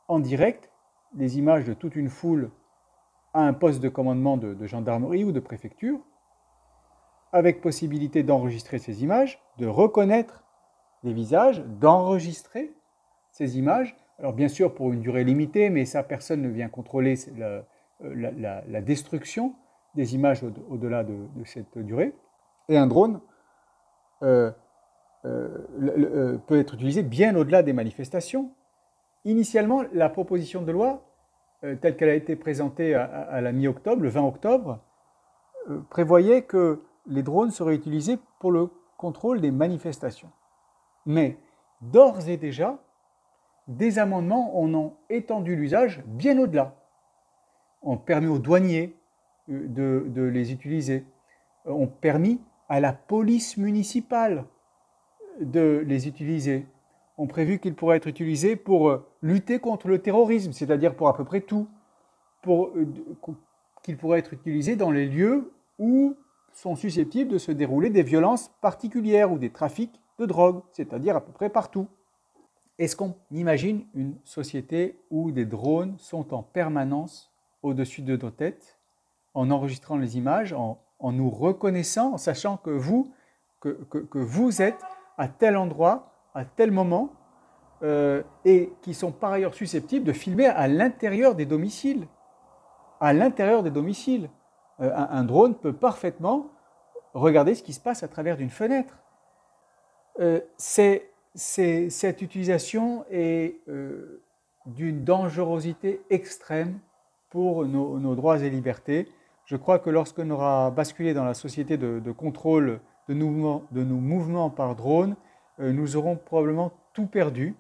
[0.08, 0.70] en direct
[1.12, 2.50] des images de toute une foule
[3.42, 6.00] un poste de commandement de, gendarmerie ou de préfecture,
[7.32, 10.44] avec possibilité d'enregistrer ces images, de reconnaître
[11.02, 12.72] les visages, d'enregistrer
[13.30, 13.96] ces images.
[14.18, 17.16] Alors bien sûr pour une durée limitée, mais ça personne ne vient contrôler
[18.00, 19.54] la, la, destruction
[19.94, 22.14] des images au-delà de, cette durée.
[22.68, 23.20] Et un drone
[24.22, 24.50] euh,
[25.24, 28.50] euh, euh, peut être utilisé bien au-delà des manifestations.
[29.24, 31.05] Initialement, la proposition de loi,
[31.80, 34.80] telle qu'elle a été présentée à, la mi-octobre, le 20 octobre,
[35.90, 40.30] prévoyait que les drones seraient utilisés pour le contrôle des manifestations.
[41.06, 41.38] Mais
[41.80, 42.78] d'ores et déjà,
[43.68, 46.74] des amendements en ont étendu l'usage bien au-delà.
[47.82, 48.96] On permis aux douaniers
[49.50, 51.04] euh, de, les utiliser.
[51.64, 54.44] On permis à la police municipale
[55.40, 56.66] de les utiliser.
[57.18, 61.16] On prévu qu'ils pourraient être utilisés pour euh, lutter contre le terrorisme, c'est-à-dire pour à
[61.16, 61.68] peu près tout.
[62.42, 62.86] Pour, euh,
[63.82, 66.16] qu'ils pourraient être utilisés dans les lieux où
[66.52, 71.20] sont susceptibles de se dérouler des violences particulières ou des trafics de drogue, c'est-à-dire à
[71.20, 71.86] peu près partout.
[72.78, 78.78] Est-ce qu'on imagine une société où des drones sont en permanence au-dessus de nos têtes,
[79.34, 84.82] en enregistrant les images, en, nous reconnaissant, en sachant que, vous êtes
[85.18, 87.10] à tel endroit, à tel moment,
[87.82, 92.06] euh, et qui sont par ailleurs susceptibles de filmer à l'intérieur des domiciles.
[93.00, 94.28] À l'intérieur des domiciles.
[94.80, 96.50] Euh, un, drone peut parfaitement
[97.14, 98.98] regarder ce qui se passe à travers d'une fenêtre.
[100.20, 103.60] Euh, cette utilisation est
[104.66, 106.78] d'une dangerosité extrême
[107.30, 109.08] pour nos, droits et libertés.
[109.46, 114.50] Je crois que lorsqu'on aura basculé dans la société de, contrôle de, de, nos mouvements
[114.50, 115.16] par drone,
[115.58, 117.54] nous aurons probablement tout perdu,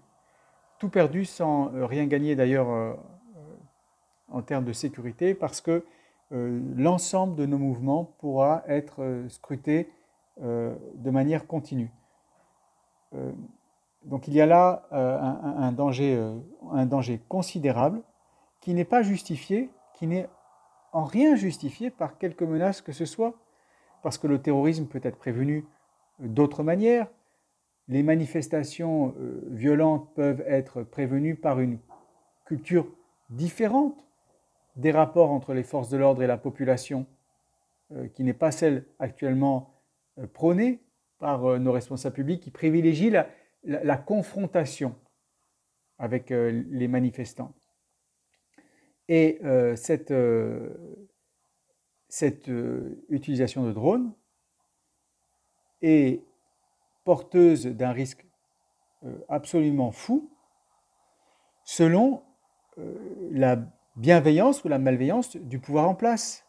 [0.78, 2.96] tout perdu sans rien gagner d'ailleurs
[4.28, 5.84] en termes de sécurité, parce que
[6.32, 9.88] euh, l'ensemble de nos mouvements pourra être euh, scruté
[10.42, 11.90] euh, de manière continue.
[14.04, 16.20] donc il y a là un, danger,
[16.70, 18.02] un danger considérable
[18.60, 20.28] qui n'est pas justifié, qui n'est
[20.92, 23.32] en rien justifié par quelque menace que ce soit,
[24.02, 25.64] parce que le terrorisme peut être prévenu
[26.18, 27.06] d'autres manières.
[27.88, 29.14] Les manifestations
[29.46, 31.78] violentes peuvent être prévenues par une
[32.44, 32.88] culture
[33.30, 34.06] différente
[34.76, 37.06] des rapports entre les forces de l'ordre et la population,
[37.92, 39.74] euh, qui n'est pas celle actuellement
[40.18, 40.80] euh, prônée
[41.18, 43.10] par euh, nos responsables publics, qui privilégient
[43.64, 44.94] la, confrontation
[45.98, 47.52] avec les manifestants.
[49.08, 49.40] Et
[49.74, 50.12] cette
[53.08, 54.12] utilisation de drones
[55.82, 56.22] est
[57.06, 58.26] porteuse d'un risque
[59.28, 60.28] absolument fou
[61.64, 62.22] selon
[63.30, 63.56] la
[63.96, 66.44] bienveillance ou la malveillance du pouvoir en place.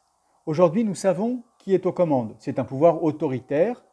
[0.45, 2.35] Aujourd'hui, nous savons qui est aux commandes.
[2.39, 3.83] C'est un pouvoir autoritaire,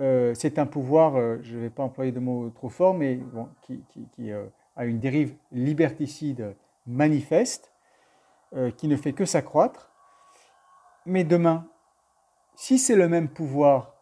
[0.00, 3.20] euh, c'est un pouvoir, euh, je ne vais pas employer de mots trop forts, mais
[3.62, 6.54] qui, euh, a une dérive liberticide
[6.86, 7.72] manifeste,
[8.78, 9.92] qui ne fait que s'accroître.
[11.04, 11.68] Mais demain,
[12.54, 13.97] si c'est le même pouvoir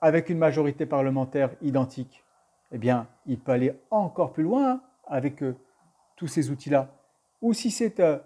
[0.00, 2.24] avec une majorité parlementaire identique,
[2.72, 5.42] eh bien, il peut aller encore plus loin avec
[6.16, 6.90] tous ces outils-là
[7.40, 8.18] ou si c'est euh,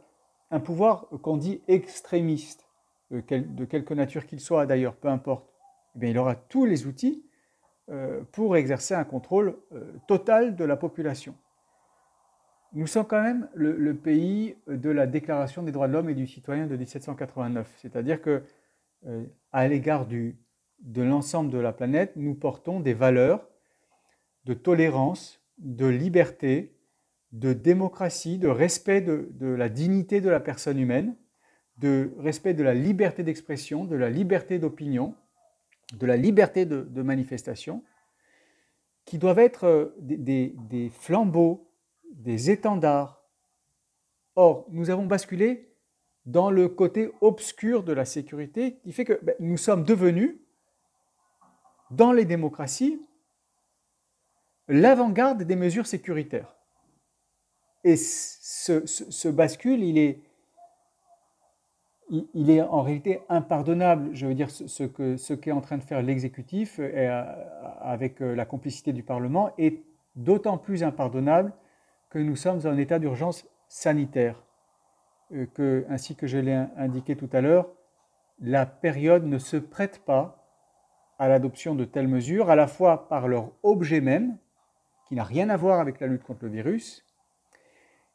[0.50, 2.66] un pouvoir qu'on dit extrémiste,
[3.10, 3.20] de
[3.64, 5.48] quelque nature qu'il soit d'ailleurs, peu importe,
[5.94, 7.24] eh bien, il aura tous les outils
[7.90, 11.34] euh, pour exercer un contrôle euh, total de la population.
[12.72, 16.26] Nous sommes quand même le, pays de la Déclaration des droits de l'homme et du
[16.26, 18.42] citoyen de 1789, c'est-à-dire que
[19.52, 20.06] à l'égard
[20.80, 23.48] de l'ensemble de la planète, nous portons des valeurs
[24.44, 26.74] de tolérance, de liberté,
[27.32, 31.16] de démocratie, de respect de, la dignité de la personne humaine,
[31.78, 35.14] de respect de la liberté d'expression, de la liberté d'opinion,
[35.98, 37.82] de la liberté de, manifestation,
[39.04, 41.68] qui doivent être euh, des, flambeaux,
[42.12, 43.22] des étendards.
[44.36, 45.74] Or, nous avons basculé
[46.26, 50.36] dans le côté obscur de la sécurité qui fait que ben, nous sommes devenus,
[51.96, 53.00] dans les démocraties,
[54.68, 56.54] l'avant-garde des mesures sécuritaires.
[57.84, 60.20] Et ce, bascule, il est,
[62.10, 64.10] il, est en réalité impardonnable.
[64.14, 67.24] Je veux dire, ce qu'est ce qu'est en train de faire l'exécutif euh,
[67.80, 69.82] avec euh, la complicité du Parlement est
[70.16, 71.52] d'autant plus impardonnable
[72.08, 74.42] que nous sommes en état d'urgence sanitaire.
[75.32, 77.68] Euh, que, ainsi que je l'ai indiqué tout à l'heure,
[78.40, 80.43] la période ne se prête pas
[81.18, 84.36] à l'adoption de telles mesures, à la fois par leur objet même,
[85.06, 87.04] qui n'a rien à voir avec la lutte contre le virus,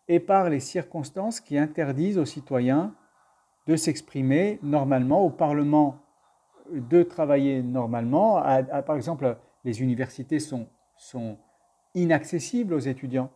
[0.07, 2.95] et par les circonstances qui interdisent aux citoyens
[3.67, 5.99] de s'exprimer normalement, au Parlement
[6.71, 8.41] de travailler normalement.
[8.85, 10.67] par exemple, les universités sont,
[11.95, 13.31] inaccessibles aux étudiants.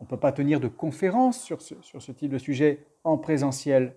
[0.00, 3.94] On ne peut pas tenir de conférences sur ce, type de sujet en présentiel.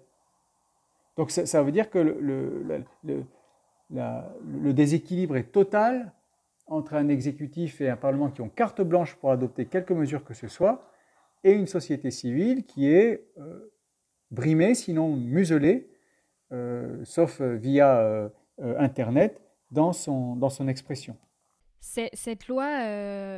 [1.17, 2.85] Donc ça, veut dire que le,
[4.73, 6.11] déséquilibre est total
[6.67, 10.33] entre un exécutif et un Parlement qui ont carte blanche pour adopter quelque mesure que
[10.33, 10.89] ce soit,
[11.43, 13.73] et une société civile qui est euh,
[14.31, 15.89] brimée, sinon muselée,
[16.51, 21.17] euh, sauf via euh, Internet, dans son, dans son expression.
[21.81, 22.69] Cette loi,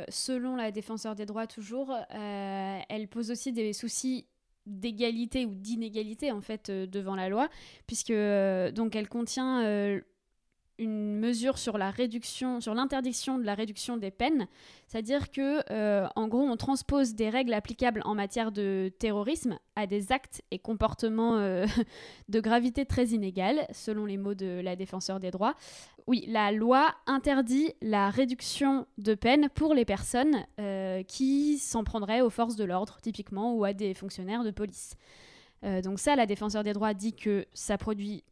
[0.08, 4.26] selon la défenseur des droits toujours, elle pose aussi des soucis
[4.66, 7.48] d'égalité ou d'inégalité en fait devant la loi,
[7.88, 10.00] puisque donc elle contient
[10.78, 14.46] une mesure sur la réduction, sur l'interdiction de la réduction des peines,
[14.86, 19.86] c'est-à-dire que, euh, en gros, on transpose des règles applicables en matière de terrorisme à
[19.86, 21.66] des actes et comportements euh,
[22.28, 25.54] de gravité très inégales, selon les mots de la défenseur des droits.
[26.06, 32.20] Oui, la loi interdit la réduction de peine pour les personnes euh, qui s'en prendraient
[32.20, 34.94] aux forces de l'ordre, typiquement, ou à des fonctionnaires de police.
[35.82, 38.22] donc ça, la défenseur des droits dit que ça produit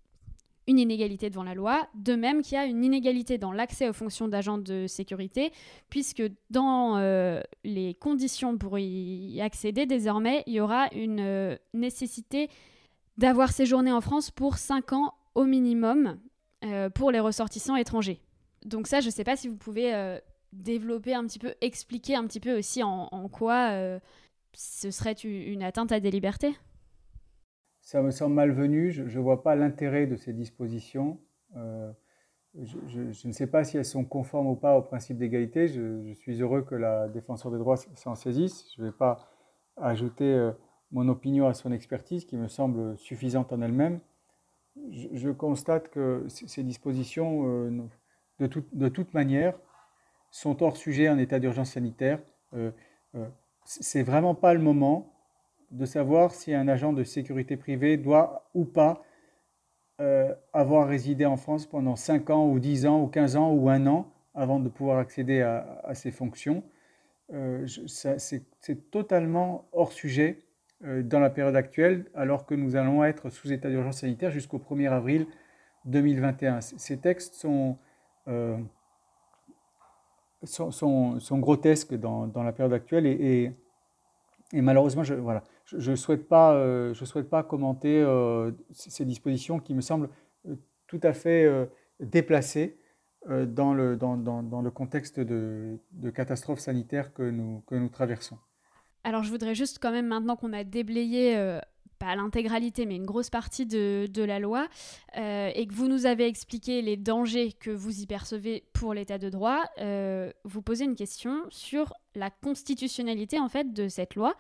[0.67, 3.93] une inégalité devant la loi, de même qu'il y a une inégalité dans l'accès aux
[3.93, 5.53] fonctions d'agents de sécurité,
[5.91, 12.49] puisque dans euh, les conditions pour y accéder, désormais, il y aura une euh, nécessité
[13.19, 16.19] d'avoir séjourné en France pour 5 ans au minimum
[16.65, 18.21] euh, pour les ressortissants étrangers.
[18.65, 20.19] Donc ça, je ne sais pas si vous pouvez
[20.55, 23.99] développer un petit peu, expliquer un petit peu aussi en quoi
[24.55, 26.57] ce serait une atteinte à des libertés
[27.85, 28.91] ça me semble malvenu.
[28.91, 31.21] Je ne vois pas l'intérêt de ces dispositions.
[31.57, 31.93] Euh,
[32.63, 35.69] je, ne sais pas si elles sont conformes ou pas au principe d'égalité.
[35.69, 38.73] Je, suis heureux que la défenseur des droits s'en saisisse.
[38.75, 39.29] Je ne vais pas
[39.77, 40.53] ajouter euh,
[40.93, 44.01] mon opinion à son expertise, qui me semble suffisante en elle-même.
[44.91, 47.83] Je, constate que ces dispositions, euh,
[48.41, 49.59] de, toute manière,
[50.31, 52.19] sont hors sujet en état d'urgence sanitaire.
[53.65, 55.14] c'est vraiment pas le moment
[55.75, 59.03] de savoir si un agent de sécurité privée doit ou pas
[60.01, 63.69] euh, avoir résidé en France pendant 5 ans ou 10 ans ou 15 ans ou
[63.69, 66.63] un an avant de pouvoir accéder à, ses fonctions.
[67.33, 70.41] Euh, c'est totalement hors sujet
[70.85, 74.59] euh, dans la période actuelle, alors que nous allons être sous état d'urgence sanitaire jusqu'au
[74.59, 75.27] 1er avril
[75.87, 76.61] 2021.
[76.61, 77.79] Ces textes sont,
[80.45, 83.53] sont, grotesques dans, la période actuelle et
[84.63, 89.75] malheureusement, je, voilà, je ne souhaite, pas, euh, souhaite pas commenter euh, ces dispositions qui
[89.75, 90.09] me semblent
[90.49, 90.55] euh,
[90.87, 91.51] tout à fait
[92.01, 92.79] déplacées
[93.29, 98.37] dans le, dans, dans, le contexte de, de, catastrophe sanitaire que nous, que nous traversons.
[99.03, 101.59] Alors je voudrais juste quand même, maintenant qu'on a déblayé
[101.99, 104.69] pas l'intégralité, mais une grosse partie de, de la loi,
[105.17, 109.31] et que vous nous avez expliqué les dangers que vous y percevez pour l'état de
[109.31, 109.65] droit,
[110.45, 114.35] vous posez une question sur la constitutionnalité en fait de cette loi.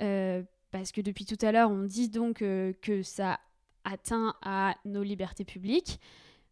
[0.00, 3.38] Euh, parce que depuis tout à l'heure, on dit donc euh, que ça
[3.84, 6.00] atteint à nos libertés publiques.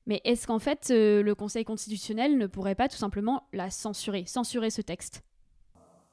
[0.07, 4.25] Mais est-ce qu'en fait, euh, le Conseil constitutionnel ne pourrait pas tout simplement la censurer,
[4.27, 5.23] censurer ce texte?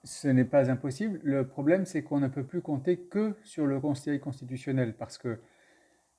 [0.03, 1.19] Ce n'est pas impossible.
[1.23, 5.39] Le problème, c'est qu'on ne peut plus compter que sur le Conseil constitutionnel, parce que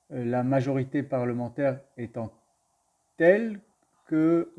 [0.09, 2.33] la majorité parlementaire étant
[3.17, 3.61] telle
[4.09, 4.49] que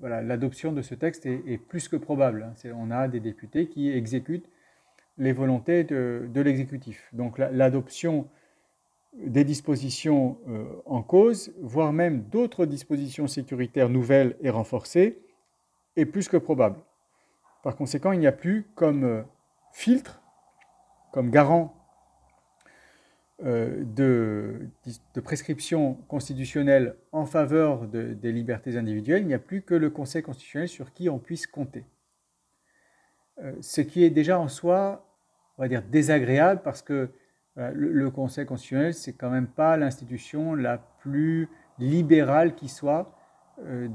[0.00, 2.50] voilà, l'adoption de ce texte est, plus que probable.
[2.50, 2.70] Hein.
[2.76, 4.48] On a des députés qui exécutent
[5.18, 7.08] les volontés de, l'exécutif.
[7.12, 8.28] Donc l'adoption
[9.14, 15.20] des dispositions euh, en cause, voire même d'autres dispositions sécuritaires nouvelles et renforcées,
[15.96, 16.78] est plus que probable.
[17.62, 19.22] Par conséquent, il n'y a plus comme euh,
[19.72, 20.22] filtre,
[21.12, 21.79] comme garant euh,
[23.42, 24.68] de,
[25.14, 30.22] de, prescription constitutionnelle en faveur des libertés individuelles, il n'y a plus que le Conseil
[30.22, 31.84] constitutionnel sur qui on puisse compter.
[33.60, 35.06] ce qui est déjà en soi
[35.60, 37.10] on va dire, désagréable parce que
[37.56, 43.14] le, Conseil constitutionnel, c'est quand même pas l'institution la plus libérale qui soit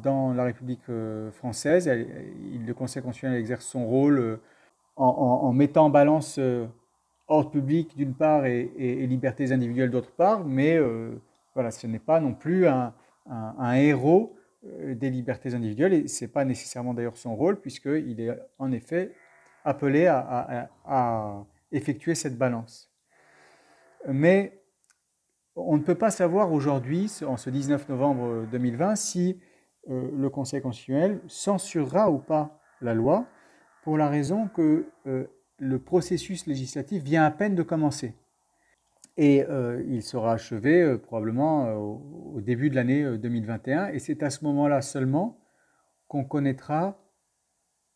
[0.03, 0.83] dans la République
[1.31, 1.87] française.
[1.87, 4.39] le Conseil constitutionnel exerce son rôle
[4.95, 6.39] en, mettant en balance
[7.27, 8.69] ordre public d'une part et,
[9.07, 10.79] libertés individuelles d'autre part, mais
[11.53, 12.93] voilà, ce n'est pas non plus un,
[13.73, 18.71] héros des libertés individuelles, et ce n'est pas nécessairement d'ailleurs son rôle, puisqu'il est en
[18.71, 19.13] effet
[19.63, 22.91] appelé à, effectuer cette balance.
[24.07, 24.61] Mais
[25.55, 29.41] on ne peut pas savoir aujourd'hui, en ce 19 novembre 2020, si
[29.89, 33.25] euh, le Conseil constitutionnel censurera ou pas la loi,
[33.83, 35.25] pour la raison que euh,
[35.57, 38.13] le processus législatif vient à peine de commencer.
[39.17, 43.87] Et euh, il sera achevé probablement au, début de l'année 2021.
[43.87, 45.39] Et c'est à ce moment-là seulement
[46.07, 46.99] qu'on connaîtra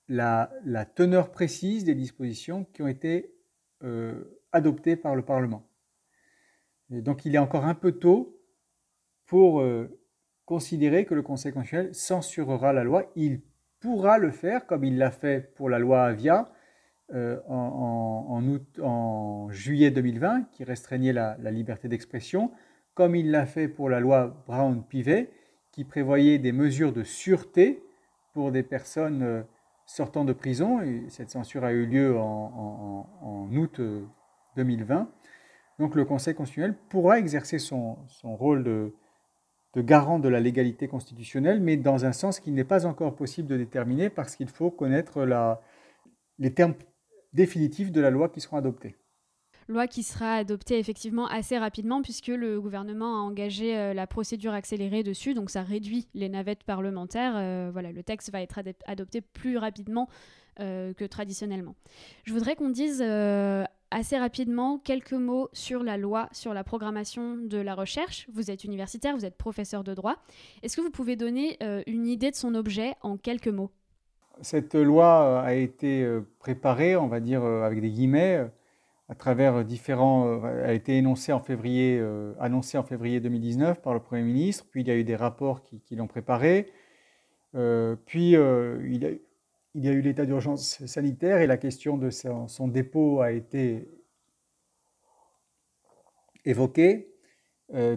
[0.09, 3.33] la, teneur précise des dispositions qui ont été
[3.83, 5.63] euh, adoptées par le Parlement.
[6.89, 8.41] donc il est encore un peu tôt
[9.25, 10.01] pour euh,
[10.45, 13.11] considérer que le Conseil constitutionnel censurera la loi.
[13.15, 13.41] Il
[13.79, 16.51] pourra le faire comme il l'a fait pour la loi Avia
[17.13, 22.51] euh, en, juillet 2020, qui restreignait la, liberté d'expression,
[22.93, 25.31] comme il l'a fait pour la loi Brown-Pivet,
[25.71, 27.83] qui prévoyait des mesures de sûreté
[28.33, 29.43] pour des personnes
[29.85, 30.81] sortant de prison.
[30.81, 33.81] Et cette censure a eu lieu en, août
[34.55, 34.95] 2020.
[34.95, 35.03] Euh,
[35.79, 38.93] Donc le Conseil constitutionnel pourra exercer son, rôle de,
[39.77, 43.57] garant de la légalité constitutionnelle, mais dans un sens qu'il n'est pas encore possible de
[43.57, 45.25] déterminer parce qu'il faut connaître
[46.37, 46.75] les termes
[47.33, 48.97] définitifs de la loi qui seront adoptés
[49.69, 54.53] loi qui sera adoptée effectivement assez rapidement puisque le gouvernement a engagé euh, la procédure
[54.53, 57.33] accélérée dessus, donc ça réduit les navettes parlementaires.
[57.35, 60.09] Euh, voilà, le texte va être adopté plus rapidement
[60.59, 61.75] euh, que traditionnellement.
[62.23, 63.01] Je voudrais qu'on dise
[63.91, 68.27] assez rapidement quelques mots sur la loi, sur la programmation de la recherche.
[68.33, 70.17] Vous êtes universitaire, vous êtes professeur de droit.
[70.63, 71.57] Est-ce que vous pouvez donner
[71.87, 73.71] une idée de son objet en quelques mots?
[74.41, 76.07] Cette loi a été
[76.39, 78.49] préparée, on va dire avec des guillemets,
[79.09, 83.95] à travers différents, euh, a été énoncé en février, euh, annoncé en février 2019 par
[83.95, 86.71] le Premier ministre, puis il y a eu des rapports qui, l'ont préparé,
[87.55, 89.19] euh, puis il,
[89.75, 93.89] y a eu l'état d'urgence sanitaire et la question de son, dépôt a été
[96.45, 97.11] évoquée.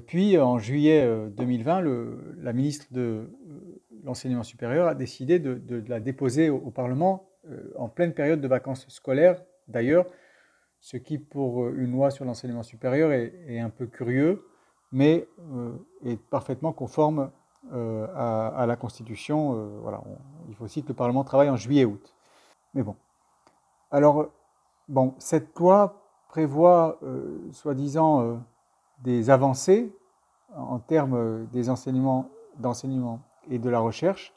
[0.07, 3.31] puis en juillet 2020, le, la ministre de
[4.03, 7.29] l'enseignement supérieur a décidé de, la déposer au, Parlement
[7.77, 9.43] en pleine période de vacances scolaires.
[9.69, 10.07] D'ailleurs,
[10.83, 14.45] ce qui pour euh, une loi sur l'enseignement supérieur est, un peu curieux,
[14.91, 15.73] mais euh,
[16.05, 17.31] est parfaitement conforme
[17.73, 19.79] euh, à, la Constitution.
[19.81, 20.03] voilà,
[20.49, 22.15] il faut aussi que le Parlement travaille en juillet-août.
[22.75, 22.97] Mais bon.
[23.93, 24.27] Alors,
[24.89, 26.99] bon, cette loi prévoit,
[27.53, 28.43] soi-disant,
[28.99, 29.95] des avancées
[30.57, 32.29] en termes des enseignements,
[32.59, 33.21] d'enseignement
[33.51, 34.33] et de la recherche.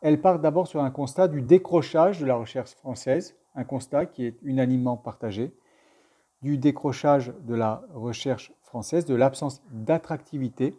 [0.00, 4.26] Elle part d'abord sur un constat du décrochage de la recherche française, un constat qui
[4.26, 5.52] est unanimement partagé
[6.42, 10.74] du décrochage de la recherche française, de l'absence d'attractivité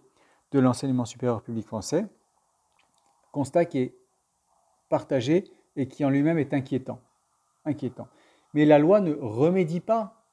[0.52, 2.06] de l'enseignement supérieur public français,
[3.32, 3.96] constat qui est
[4.90, 7.00] partagé et qui en lui-même est inquiétant.
[7.64, 8.08] inquiétant.
[8.54, 10.26] Mais la loi ne remédie pas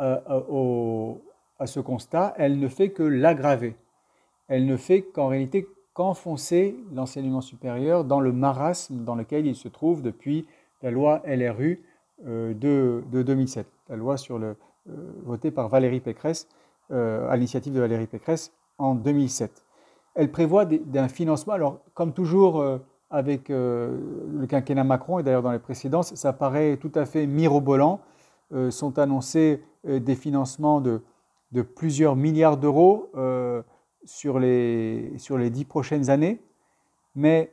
[0.00, 1.14] euh, euh,
[1.58, 3.76] à ce constat, elle ne fait que l'aggraver.
[4.48, 5.68] Elle ne fait qu'en réalité
[5.98, 10.46] qu'enfoncer l'enseignement supérieur dans le marasme dans lequel il se trouve depuis
[10.80, 11.82] la loi LRU
[12.24, 14.54] euh, de, 2007, la loi sur le,
[14.88, 14.92] euh,
[15.24, 16.46] votée par Valérie Pécresse,
[16.92, 19.64] euh, à l'initiative de Valérie Pécresse en 2007.
[20.14, 22.64] Elle prévoit d'un financement, alors comme toujours
[23.10, 28.00] avec le quinquennat Macron, et d'ailleurs dans les précédences, ça paraît tout à fait mirobolant,
[28.70, 31.02] sont annoncés des financements de,
[31.52, 33.10] de plusieurs milliards d'euros
[34.04, 36.40] sur, les, sur les dix prochaines années,
[37.14, 37.52] mais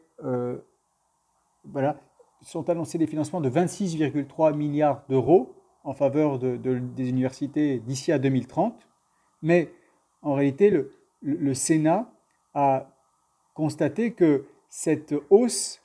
[1.66, 1.98] voilà,
[2.42, 8.20] sont annoncés des financements de 26,3 milliards d'euros en faveur de, des universités d'ici à
[8.20, 8.88] 2030.
[9.42, 9.72] Mais
[10.22, 10.72] en réalité,
[11.22, 12.12] le, Sénat
[12.54, 12.90] a
[13.54, 15.82] constaté que cette hausse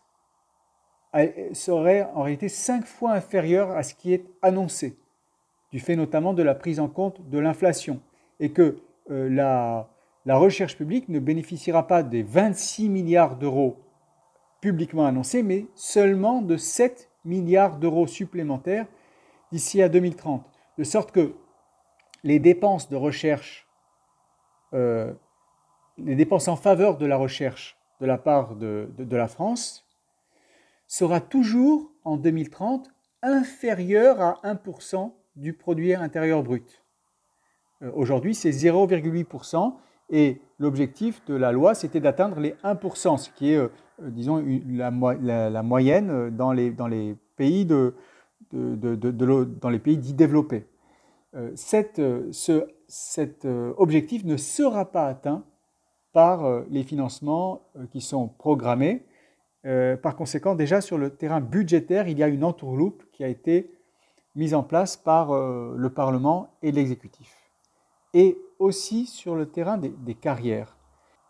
[1.53, 4.97] serait en réalité cinq fois inférieure à ce qui est annoncé,
[5.73, 8.01] du fait notamment de la prise en compte de l'inflation,
[8.39, 8.79] et que
[9.11, 9.91] euh, la,
[10.27, 13.79] la recherche publique ne bénéficiera pas des 26 milliards d'euros
[14.61, 18.87] publiquement annoncé, mais seulement de 7 milliards d'euros supplémentaires
[19.53, 20.45] d'ici à 2030.
[20.79, 21.35] De sorte que
[22.23, 23.67] les dépenses de recherche,
[24.75, 25.13] euh,
[25.97, 29.87] les dépenses en faveur de la recherche de la part de, la France,
[30.87, 32.91] sera toujours en 2030
[33.23, 36.83] inférieure à 1% du produit intérieur brut.
[37.95, 39.77] Aujourd'hui, c'est 0,8%.
[40.11, 43.61] Et l'objectif de la loi, c'était d'atteindre les 1%, ce qui est,
[44.01, 44.91] disons, la,
[45.63, 47.93] moyenne dans les, dans les pays, dans
[49.71, 50.67] les pays dits développés.
[51.55, 52.01] Cet
[53.79, 55.45] objectif ne sera pas atteint
[56.13, 59.05] par les financements qui sont programmés.
[60.03, 63.71] par conséquent, déjà sur le terrain budgétaire, il y a une entourloupe qui a été
[64.35, 67.41] mise en place par le Parlement et l'exécutif
[68.15, 70.77] et aussi sur le terrain des, carrières.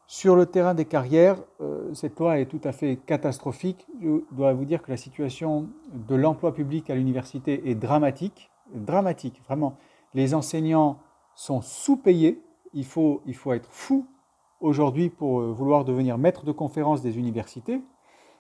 [0.07, 3.87] Sur le terrain des carrières, euh, cette loi est tout à fait catastrophique.
[4.03, 9.41] Je dois vous dire que la situation de l'emploi public à l'université est dramatique, dramatique,
[9.47, 9.77] vraiment.
[10.13, 10.99] Les enseignants
[11.37, 12.43] sont sous-payés.
[12.75, 14.07] Il faut, il faut être fou
[14.61, 17.81] aujourd'hui pour euh, vouloir devenir maître de conférence des universités,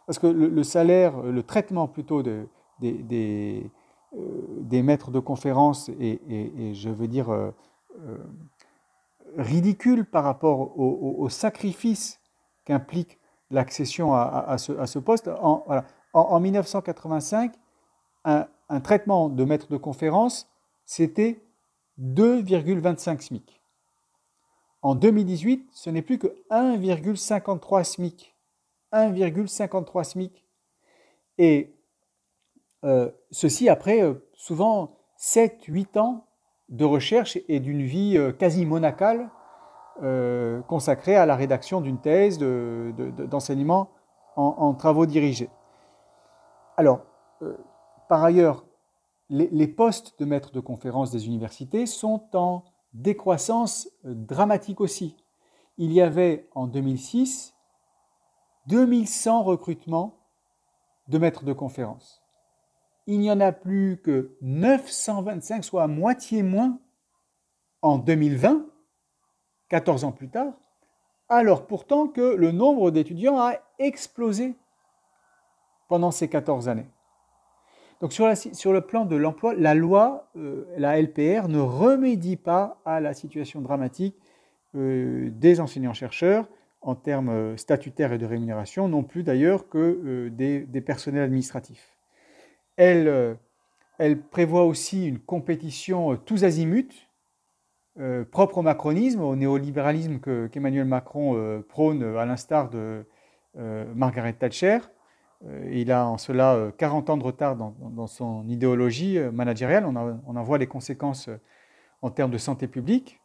[0.06, 2.48] parce que le, salaire, le traitement plutôt de,
[2.80, 3.70] des, des,
[4.16, 6.20] euh, maîtres de conférence et,
[6.74, 7.28] je veux dire
[9.36, 12.20] ridicule par rapport au, sacrifice
[12.64, 13.18] qu'implique
[13.50, 15.28] l'accession à, ce, poste.
[16.12, 17.52] En, 1985,
[18.24, 18.46] un,
[18.82, 20.50] traitement de maître de conférence,
[20.84, 21.42] c'était
[22.00, 23.62] 2,25 SMIC.
[24.82, 28.34] En 2018, ce n'est plus que 1,53 SMIC.
[28.92, 30.44] 1,53 SMIC.
[31.38, 31.76] Et
[32.84, 36.26] euh, ceci après euh, souvent 7-8 ans
[36.70, 39.28] de recherche et d'une vie euh, quasi monacale
[40.02, 43.90] euh, consacrée à la rédaction d'une thèse d'enseignement
[44.36, 45.50] en, travaux dirigés.
[46.78, 47.02] Alors,
[47.42, 47.58] euh,
[48.08, 48.64] par ailleurs,
[49.28, 52.64] les, postes de maîtres de conférences des universités sont en
[52.94, 55.16] décroissance dramatique aussi.
[55.76, 57.54] Il y avait en 2006
[58.66, 60.16] 2100 recrutements
[61.08, 62.19] de maîtres de conférences
[63.10, 66.78] il n'y en a plus que 925, soit à moitié moins
[67.82, 68.66] en 2020,
[69.68, 70.52] 14 ans plus tard,
[71.28, 74.54] alors pourtant que le nombre d'étudiants a explosé
[75.88, 76.86] pendant ces 14 années.
[78.00, 83.00] Donc sur, le plan de l'emploi, la loi, euh, la LPR, ne remédie pas à
[83.00, 84.16] la situation dramatique
[84.76, 86.46] euh, des enseignants-chercheurs
[86.80, 91.99] en termes statutaires et de rémunération, non plus d'ailleurs que euh, des personnels administratifs.
[92.80, 93.34] Euh,
[93.98, 97.08] elle, prévoit aussi une compétition euh, tous azimuts,
[97.98, 103.04] euh, propre au macronisme, au néolibéralisme qu'Emmanuel Macron prône à l'instar de
[103.94, 104.78] Margaret Thatcher.
[105.70, 109.84] il a en cela 40 ans de retard dans, son idéologie managériale.
[109.84, 111.28] On, en voit les conséquences
[112.00, 113.20] en termes de santé publique.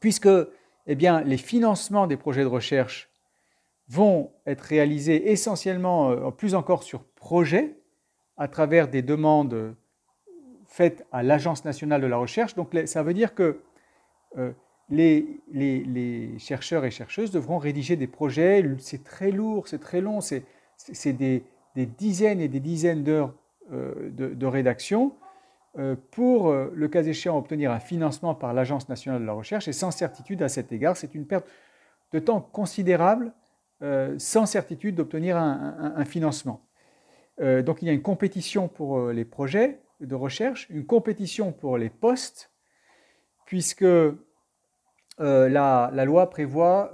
[0.00, 0.28] Puisque
[0.86, 3.10] eh les financements des projets de recherche
[3.88, 7.79] vont être réalisés essentiellement, plus encore sur projet,
[8.40, 9.76] à travers des demandes
[10.66, 12.54] faites à l'Agence nationale de la recherche.
[12.54, 13.60] Donc ça veut dire que
[14.38, 14.52] euh,
[14.88, 18.64] les, chercheurs et chercheuses devront rédiger des projets.
[18.78, 20.42] C'est très lourd, c'est très long, c'est
[21.12, 21.44] des,
[21.76, 23.34] des, dizaines et des dizaines d'heures
[23.72, 25.12] euh, de, rédaction
[25.78, 29.68] euh, pour, le cas échéant, obtenir un financement par l'Agence nationale de la recherche.
[29.68, 31.46] Et sans certitude à cet égard, c'est une perte
[32.12, 33.32] de temps considérable,
[34.18, 36.60] sans certitude d'obtenir un financement.
[37.40, 41.52] Euh, donc il y a une compétition pour euh, les projets de recherche, une compétition
[41.52, 42.50] pour les postes,
[43.46, 44.14] puisque euh,
[45.18, 46.92] la, loi prévoit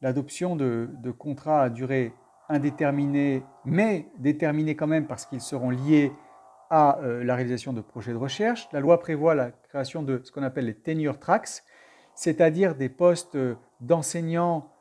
[0.00, 2.12] l'adoption de, contrats à durée
[2.48, 6.12] indéterminée, mais déterminés quand même parce qu'ils seront liés
[6.70, 8.68] à la réalisation de projets de recherche.
[8.72, 11.62] La loi prévoit la création de ce qu'on appelle les tenure tracks,
[12.14, 13.38] c'est-à-dire des postes
[13.80, 14.72] d'enseignants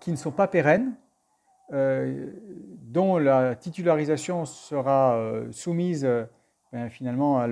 [0.00, 0.94] qui ne sont pas pérennes,
[1.72, 2.30] euh,
[2.82, 6.24] dont la titularisation sera euh, soumise euh,
[6.72, 7.46] ben, finalement à,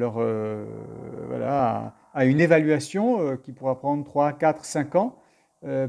[2.26, 5.18] une évaluation qui pourra prendre 3, 4, 5 ans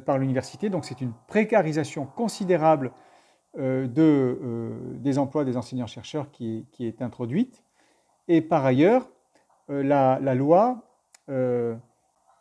[0.05, 0.69] par l'université.
[0.69, 2.91] Donc c'est une précarisation considérable
[3.57, 7.63] de, des emplois des enseignants-chercheurs qui, est introduite.
[8.27, 9.09] Et par ailleurs,
[9.67, 10.83] la, loi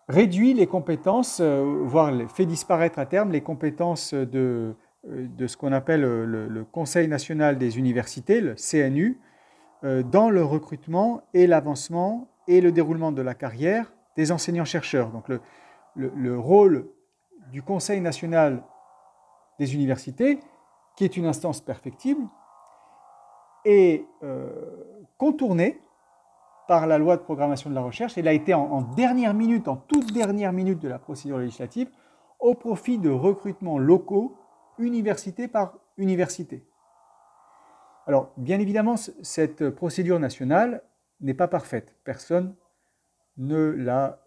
[0.08, 6.04] réduit les compétences, voire fait disparaître à terme les compétences de de ce qu'on appelle
[6.04, 9.20] euh, le, Conseil national des universités, le CNU,
[9.84, 15.10] euh, dans le recrutement et l'avancement et le déroulement de la carrière des enseignants-chercheurs.
[15.10, 15.28] Donc
[15.96, 16.88] le, rôle
[17.50, 18.62] du Conseil national
[19.58, 20.40] des universités,
[20.96, 22.22] qui est une instance perfectible,
[23.64, 24.04] est
[25.18, 25.80] contourné
[26.66, 28.18] par la loi de programmation de la recherche.
[28.18, 31.90] Elle a été en, dernière minute, en toute dernière minute de la procédure législative,
[32.40, 34.36] au profit de recrutements locaux
[34.78, 36.64] université par université.
[38.06, 40.82] Alors, bien évidemment, cette procédure nationale
[41.20, 41.94] n'est pas parfaite.
[42.04, 42.54] Personne
[43.36, 44.20] ne la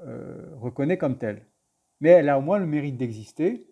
[0.59, 1.45] reconnaît comme telle.
[1.99, 3.67] Mais elle a au moins le mérite d'exister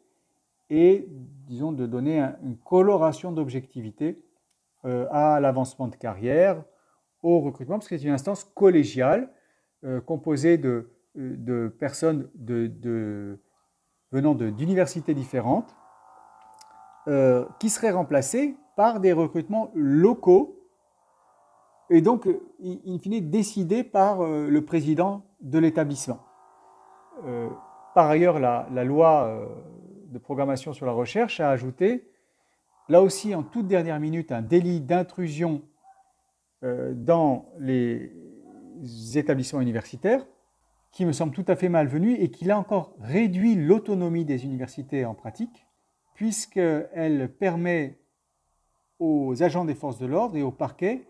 [0.69, 1.07] et,
[1.47, 4.23] disons, de donner une coloration d'objectivité
[4.83, 6.63] à l'avancement de carrière,
[7.21, 9.29] au recrutement, parce que c'est une instance collégiale
[10.05, 10.89] composée de,
[11.79, 12.29] personnes
[14.11, 15.73] venant d'universités différentes
[17.59, 20.63] qui seraient remplacées par des recrutements locaux
[21.89, 22.27] et donc,
[22.63, 26.19] in fine, décidé par euh, le président de l'établissement.
[27.25, 27.49] Euh,
[27.93, 29.45] par ailleurs, la, loi euh,
[30.07, 32.09] de programmation sur la recherche a ajouté,
[32.89, 35.61] là aussi en toute dernière minute, un délit d'intrusion
[36.93, 38.13] dans les
[39.15, 40.25] établissements universitaires,
[40.93, 45.03] qui me semble tout à fait malvenu et qui, là encore, réduit l'autonomie des universités
[45.03, 45.67] en pratique,
[46.13, 47.97] puisqu'elle permet
[48.99, 51.05] aux agents des forces de l'ordre et aux parquets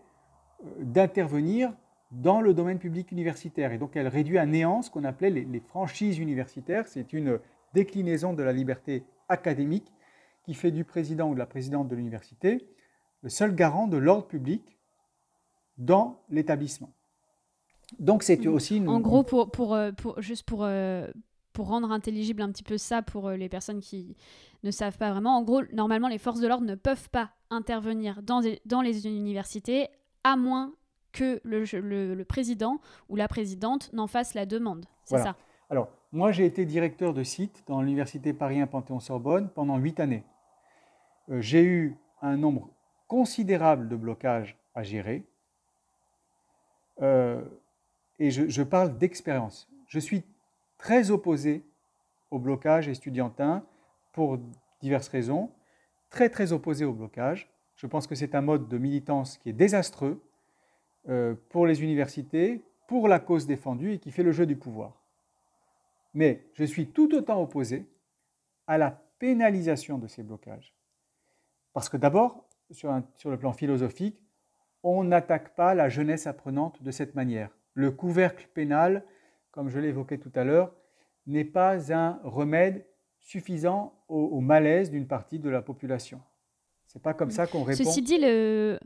[0.78, 1.72] d'intervenir
[2.10, 3.72] dans le domaine public universitaire.
[3.72, 6.86] Et donc elle réduit à néant ce qu'on appelait les, franchises universitaires.
[6.86, 7.38] C'est une
[7.74, 9.92] déclinaison de la liberté académique
[10.44, 12.68] qui fait du président ou de la présidente de l'université
[13.22, 14.78] le seul garant de l'ordre public
[15.78, 16.90] dans l'établissement.
[17.98, 18.48] Donc c'est mmh.
[18.48, 18.88] aussi une...
[18.88, 21.08] En gros, pour, pour, euh, pour juste pour, euh,
[21.54, 24.16] pour rendre intelligible un petit peu ça pour euh, les personnes qui
[24.64, 28.22] ne savent pas vraiment, en gros, normalement, les forces de l'ordre ne peuvent pas intervenir
[28.22, 29.88] dans, dans les universités
[30.24, 30.74] à moins
[31.12, 34.84] que le, président ou la présidente n'en fasse la demande.
[35.04, 35.36] C'est ça.
[35.70, 40.24] Alors, moi, j'ai été directeur de site dans l'Université Paris 1 Panthéon-Sorbonne pendant huit années.
[41.30, 42.68] Euh, j'ai eu un nombre
[43.06, 45.24] considérable de blocages à gérer.
[47.00, 47.42] Euh,
[48.18, 49.68] et je, je parle d'expérience.
[49.86, 50.24] Je suis
[50.84, 51.64] très opposé
[52.30, 53.64] au blocage estudiantin
[54.12, 54.38] pour
[54.82, 55.50] diverses raisons.
[56.10, 57.50] Très, très opposé au blocage.
[57.74, 60.22] Je pense que c'est un mode de militance qui est désastreux
[61.08, 65.00] euh, pour les universités, pour la cause défendue et qui fait le jeu du pouvoir.
[66.12, 67.88] Mais je suis tout autant opposé
[68.66, 70.74] à la pénalisation de ces blocages.
[71.72, 74.22] Parce que d'abord, sur, sur, le plan philosophique,
[74.82, 77.56] on n'attaque pas la jeunesse apprenante de cette manière.
[77.72, 79.02] Le couvercle pénal,
[79.54, 80.74] comme je l'évoquais tout à l'heure,
[81.28, 82.84] n'est pas un remède
[83.20, 86.20] suffisant au malaise d'une partie de la population.
[86.86, 87.84] C'est pas comme ça qu'on répond.
[87.84, 88.80] Ceci dit, le,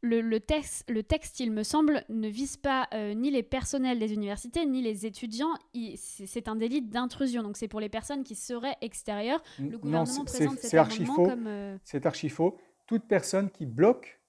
[0.00, 4.14] le, texte, le texte, il me semble, ne vise pas euh, ni les personnels des
[4.14, 5.52] universités, ni les étudiants.
[5.96, 7.42] C'est un délit d'intrusion.
[7.42, 9.42] Donc c'est pour les personnes qui seraient extérieures.
[9.58, 11.46] Le gouvernement présente cet amendement comme...
[11.46, 12.56] Euh, c'est archi faux.
[12.86, 14.20] Toute personne qui bloque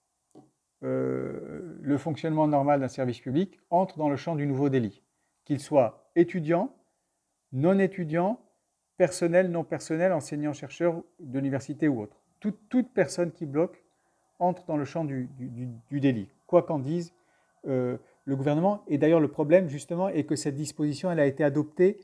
[0.82, 5.02] euh, le fonctionnement normal d'un service public entre dans le champ du nouveau délit.
[5.46, 6.74] Qu'il soit étudiant,
[7.52, 8.38] non étudiant,
[8.98, 12.18] personnel, non personnel, enseignant, chercheur d'université ou autre
[12.68, 13.82] toute, personne qui bloque
[14.38, 15.28] entre dans le champ du,
[15.90, 17.14] délit, quoi qu'en dise
[17.66, 18.82] euh, le gouvernement.
[18.86, 21.98] Et d'ailleurs, le problème, justement, est que cette disposition, elle a été adoptée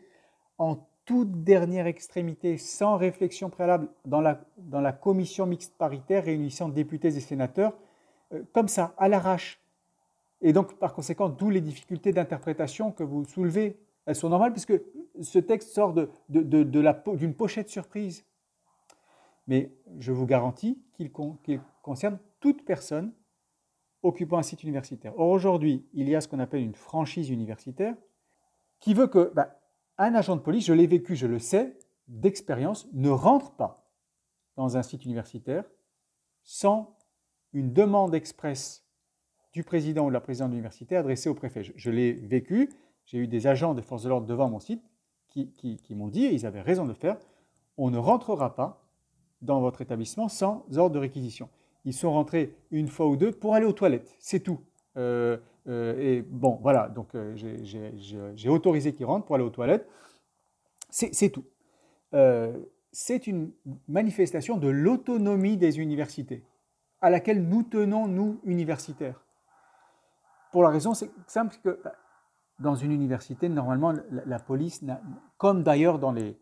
[0.58, 6.68] en toute dernière extrémité, sans réflexion préalable, dans la, dans la commission mixte paritaire réunissant
[6.68, 7.76] députés et sénateurs,
[8.32, 9.60] euh, comme ça, à l'arrache.
[10.42, 13.78] Et donc, par conséquent, d'où les difficultés d'interprétation que vous soulevez.
[14.04, 14.74] Elles sont normales puisque
[15.20, 18.24] ce texte sort d'une de, pochette surprise
[19.46, 21.10] mais je vous garantis qu'il
[21.82, 23.12] concerne toute personne
[24.02, 25.18] occupant un site universitaire.
[25.18, 27.94] Or, aujourd'hui, il y a ce qu'on appelle une franchise universitaire
[28.80, 29.60] qui veut que bah,
[29.98, 31.78] un agent de police, je l'ai vécu, je le sais,
[32.08, 33.88] d'expérience, ne rentre pas
[34.56, 35.64] dans un site universitaire
[36.42, 36.96] sans
[37.52, 38.81] une demande expresse
[39.52, 41.62] du président ou de la présidente de l'université adressée au préfet.
[41.62, 42.70] Je, l'ai vécu,
[43.04, 44.82] j'ai eu des agents de force de l'ordre devant mon site
[45.28, 47.16] qui, qui m'ont dit, et ils avaient raison de le faire,
[47.78, 48.82] on ne rentrera pas
[49.40, 51.48] dans votre établissement sans ordre de réquisition.
[51.84, 54.60] Ils sont rentrés une fois ou deux pour aller aux toilettes, c'est tout.
[54.96, 55.36] Euh,
[55.68, 59.86] euh, et bon, voilà, donc euh, j'ai autorisé qu'ils rentrent pour aller aux toilettes.
[60.90, 61.44] C'est tout.
[62.92, 63.50] c'est une
[63.88, 66.44] manifestation de l'autonomie des universités,
[67.00, 69.24] à laquelle nous tenons, nous, universitaires.
[70.52, 70.92] Pour la raison
[71.26, 71.94] simple que bah,
[72.60, 74.84] dans une université, normalement, la, police,
[75.38, 76.38] comme d'ailleurs dans les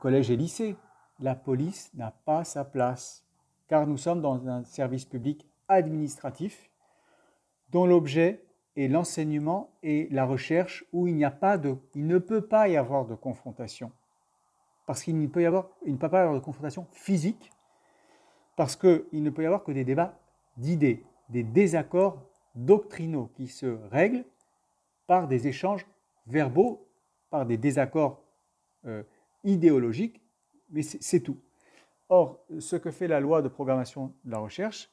[0.00, 0.76] collèges et lycées,
[1.20, 3.24] la police n'a pas sa place,
[3.68, 6.70] car nous sommes dans un service public administratif
[7.70, 8.44] dont l'objet
[8.76, 12.76] est l'enseignement et la recherche où il, a pas de, il ne peut pas y
[12.76, 13.92] avoir de confrontation.
[14.86, 17.50] Parce qu'il ne peut, y avoir, il ne peut pas y avoir de confrontation physique,
[18.56, 20.18] parce qu'il ne peut y avoir que des débats
[20.56, 22.22] d'idées, des désaccords
[22.54, 24.24] doctrinaux qui se règlent
[25.06, 25.86] par des échanges
[26.26, 26.86] verbaux,
[27.30, 28.22] par des désaccords
[28.86, 29.02] euh,
[29.44, 30.20] idéologiques
[30.70, 31.36] mais c'est tout.
[32.08, 34.90] Or, ce que fait la loi de programmation de la recherche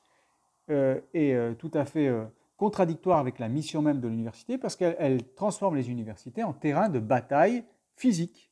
[0.69, 2.11] euh, est euh, tout à fait
[2.57, 6.99] contradictoire avec la mission même de l'université parce qu'elle transforme les universités en terrain de
[6.99, 7.63] bataille
[7.95, 8.51] physique.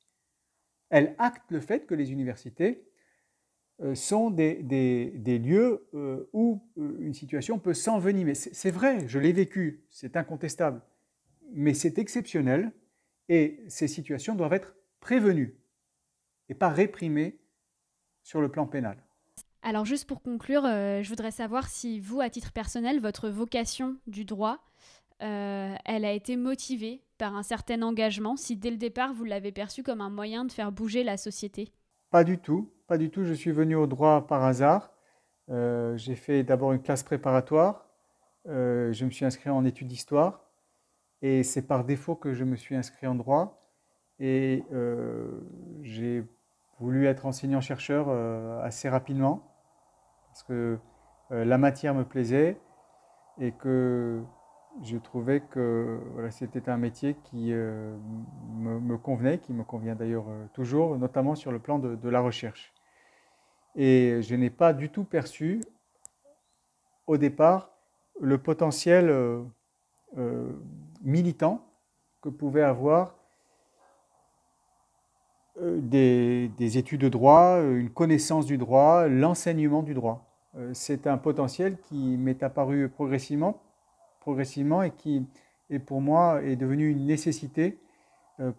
[0.89, 2.86] Elle acte le fait que les universités
[3.93, 8.33] sont des, lieux euh, où euh, une situation peut s'envenimer.
[8.33, 10.81] C'est vrai, je l'ai vécu, c'est incontestable,
[11.53, 12.71] mais c'est exceptionnel
[13.29, 15.59] et ces situations doivent être prévenues
[16.49, 17.39] et pas réprimées
[18.23, 18.97] sur le plan pénal.
[19.61, 24.23] Alors juste pour conclure, je voudrais savoir si vous, à titre personnel, votre vocation du
[24.23, 24.59] droit,
[25.19, 29.83] elle a été motivée par un certain engagement, si dès le départ vous l'avez perçu
[29.83, 31.73] comme un moyen de faire bouger la société?
[32.09, 32.71] Pas du tout.
[32.87, 34.93] Pas du tout, je suis venu au droit par hasard.
[35.49, 37.85] Euh, j'ai fait d'abord une classe préparatoire.
[38.47, 40.45] Euh, je me suis inscrit en études d'histoire.
[41.21, 43.73] Et c'est par défaut que je me suis inscrit en droit.
[44.19, 45.27] Et euh,
[45.81, 46.23] j'ai
[46.79, 48.09] voulu être enseignant-chercheur
[48.63, 49.51] assez rapidement.
[50.27, 50.77] Parce que
[51.29, 52.57] la matière me plaisait
[53.39, 54.23] et que
[54.83, 55.99] je trouvais que
[56.29, 61.79] c'était un métier qui me, convenait, qui me convient d'ailleurs toujours, notamment sur le plan
[61.79, 62.73] de la recherche.
[63.75, 65.61] Et je n'ai pas du tout perçu
[67.05, 67.71] au départ
[68.19, 69.43] le potentiel euh,
[70.17, 70.51] euh,
[71.01, 71.63] militant
[72.21, 73.15] que pouvaient avoir
[75.61, 80.23] euh, des, études de droit, une connaissance du droit, l'enseignement du droit.
[80.73, 83.61] C'est un potentiel qui m'est apparu progressivement,
[84.27, 85.25] progressivement et qui,
[85.69, 87.77] est pour moi, est devenu une nécessité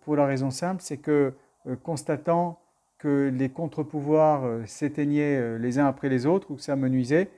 [0.01, 1.35] pour la raison simple, c'est que
[1.83, 2.59] constatant
[2.99, 6.89] que les contre-pouvoirs euh, s'éteignaient euh, les uns après les autres ou que ça me
[6.89, 7.31] nuisait,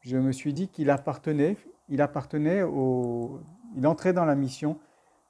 [0.00, 1.56] je me suis dit qu'il appartenait,
[1.88, 3.40] il appartenait au,
[3.76, 4.78] il entrait dans la mission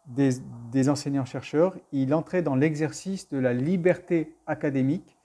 [0.07, 5.17] des, enseignants-chercheurs, il entrait dans l'exercice de la liberté académique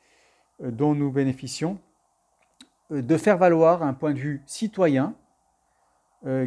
[0.63, 1.77] euh, dont nous bénéficions,
[2.89, 5.13] de faire valoir un point de vue citoyen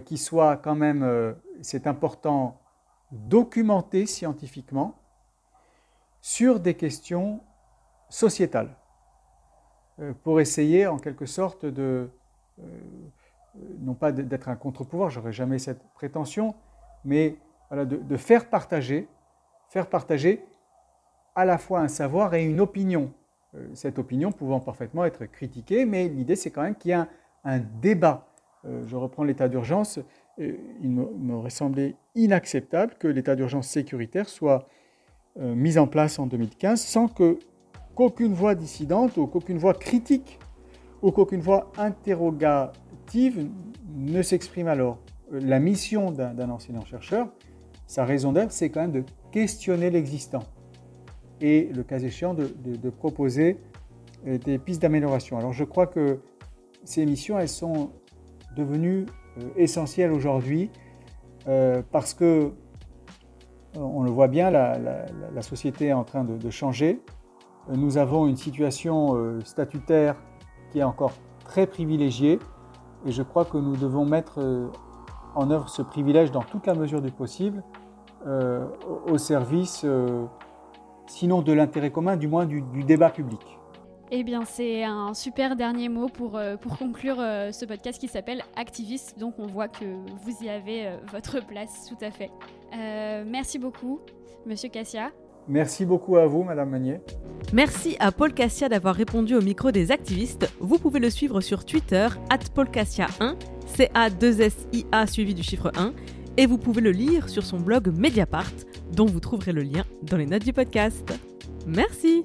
[0.05, 2.61] qui soit quand même, c'est important,
[3.13, 4.99] documenté scientifiquement
[6.21, 7.41] sur des questions
[8.11, 8.77] sociétale,
[10.01, 12.11] euh, pour essayer en quelque sorte de,
[12.59, 12.65] euh,
[13.79, 16.55] non pas d'être un contre-pouvoir, j'aurais jamais cette prétention,
[17.05, 17.39] mais
[17.73, 19.09] de, faire partager,
[19.69, 20.45] faire partager
[21.37, 23.13] à la fois un savoir et une opinion.
[23.55, 27.09] Euh, cette opinion pouvant parfaitement être critiquée, mais l'idée c'est quand même qu'il y a
[27.45, 28.27] un, débat.
[28.65, 29.99] Je reprends l'état d'urgence.
[30.39, 34.69] il m'aurait semblé inacceptable que l'état d'urgence sécuritaire soit
[35.39, 37.39] mis en place en 2015 sans que
[37.95, 40.39] qu'aucune voix dissidente ou qu'aucune voix critique
[41.03, 43.49] ou qu'aucune voix interrogative
[43.95, 44.99] ne s'exprime alors.
[45.31, 47.29] La mission d'un enseignant-chercheur,
[47.87, 50.43] sa raison d'être, c'est quand même de questionner l'existant
[51.41, 53.59] et, le cas échéant, de, proposer
[54.27, 55.39] euh, des pistes d'amélioration.
[55.39, 56.21] Alors je crois que
[56.85, 57.91] ces missions, elles sont
[58.57, 59.07] devenues
[59.39, 60.71] euh, essentielles aujourd'hui
[61.49, 62.53] euh, parce que,
[63.75, 67.01] on le voit bien, la, société est en train de changer.
[67.69, 70.17] Nous avons une situation euh, statutaire
[70.71, 71.13] qui est encore
[71.45, 72.39] très privilégiée
[73.07, 74.69] et je crois que nous devons mettre euh,
[75.35, 77.63] en œuvre ce privilège dans toute la mesure du possible
[78.27, 78.67] euh,
[79.07, 79.87] au service,
[81.07, 83.41] sinon de l'intérêt commun, du moins du, débat public.
[84.11, 89.19] Eh bien, c'est un super dernier mot pour, pour conclure ce podcast qui s'appelle Activiste.
[89.19, 92.31] Donc, on voit que vous y avez votre place, tout à fait.
[93.25, 94.01] merci beaucoup,
[94.47, 95.13] Monsieur Cassia.
[95.49, 97.01] Merci beaucoup à vous, Madame Meunier.
[97.53, 100.53] Merci à Paul Cassia d'avoir répondu au micro des activistes.
[100.61, 103.35] Vous pouvez le suivre sur Twitter, at paulcassia1,
[103.67, 105.93] C-A-2-S-I-A suivi du chiffre 1,
[106.37, 108.53] et vous pouvez le lire sur son blog Mediapart,
[108.93, 111.13] dont vous trouverez le lien dans les notes du podcast.
[111.67, 112.25] Merci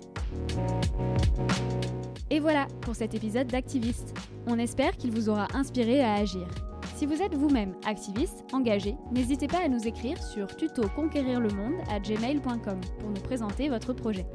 [2.32, 4.18] Et voilà pour cet épisode d'Activiste.
[4.48, 6.48] On espère qu'il vous aura inspiré à agir.
[6.96, 13.22] Si vous êtes vous-même activiste, engagé, n'hésitez pas à nous écrire sur tutoconquérirlemonde@gmail.com pour nous
[13.22, 14.26] présenter votre projet.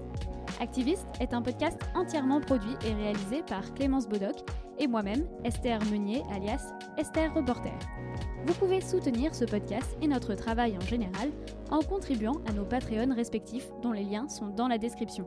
[0.61, 4.37] Activiste est un podcast entièrement produit et réalisé par Clémence Bodoc
[4.79, 7.73] et moi-même, Esther Meunier, alias Esther Reporter.
[8.47, 11.31] Vous pouvez soutenir ce podcast et notre travail en général
[11.71, 15.27] en contribuant à nos Patreons respectifs dont les liens sont dans la description.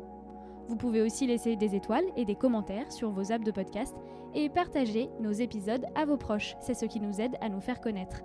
[0.67, 3.95] Vous pouvez aussi laisser des étoiles et des commentaires sur vos apps de podcast
[4.33, 6.55] et partager nos épisodes à vos proches.
[6.61, 8.21] C'est ce qui nous aide à nous faire connaître.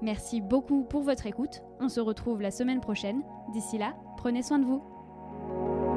[0.00, 1.62] Merci beaucoup pour votre écoute.
[1.80, 3.22] On se retrouve la semaine prochaine.
[3.52, 5.87] D'ici là, prenez soin de vous.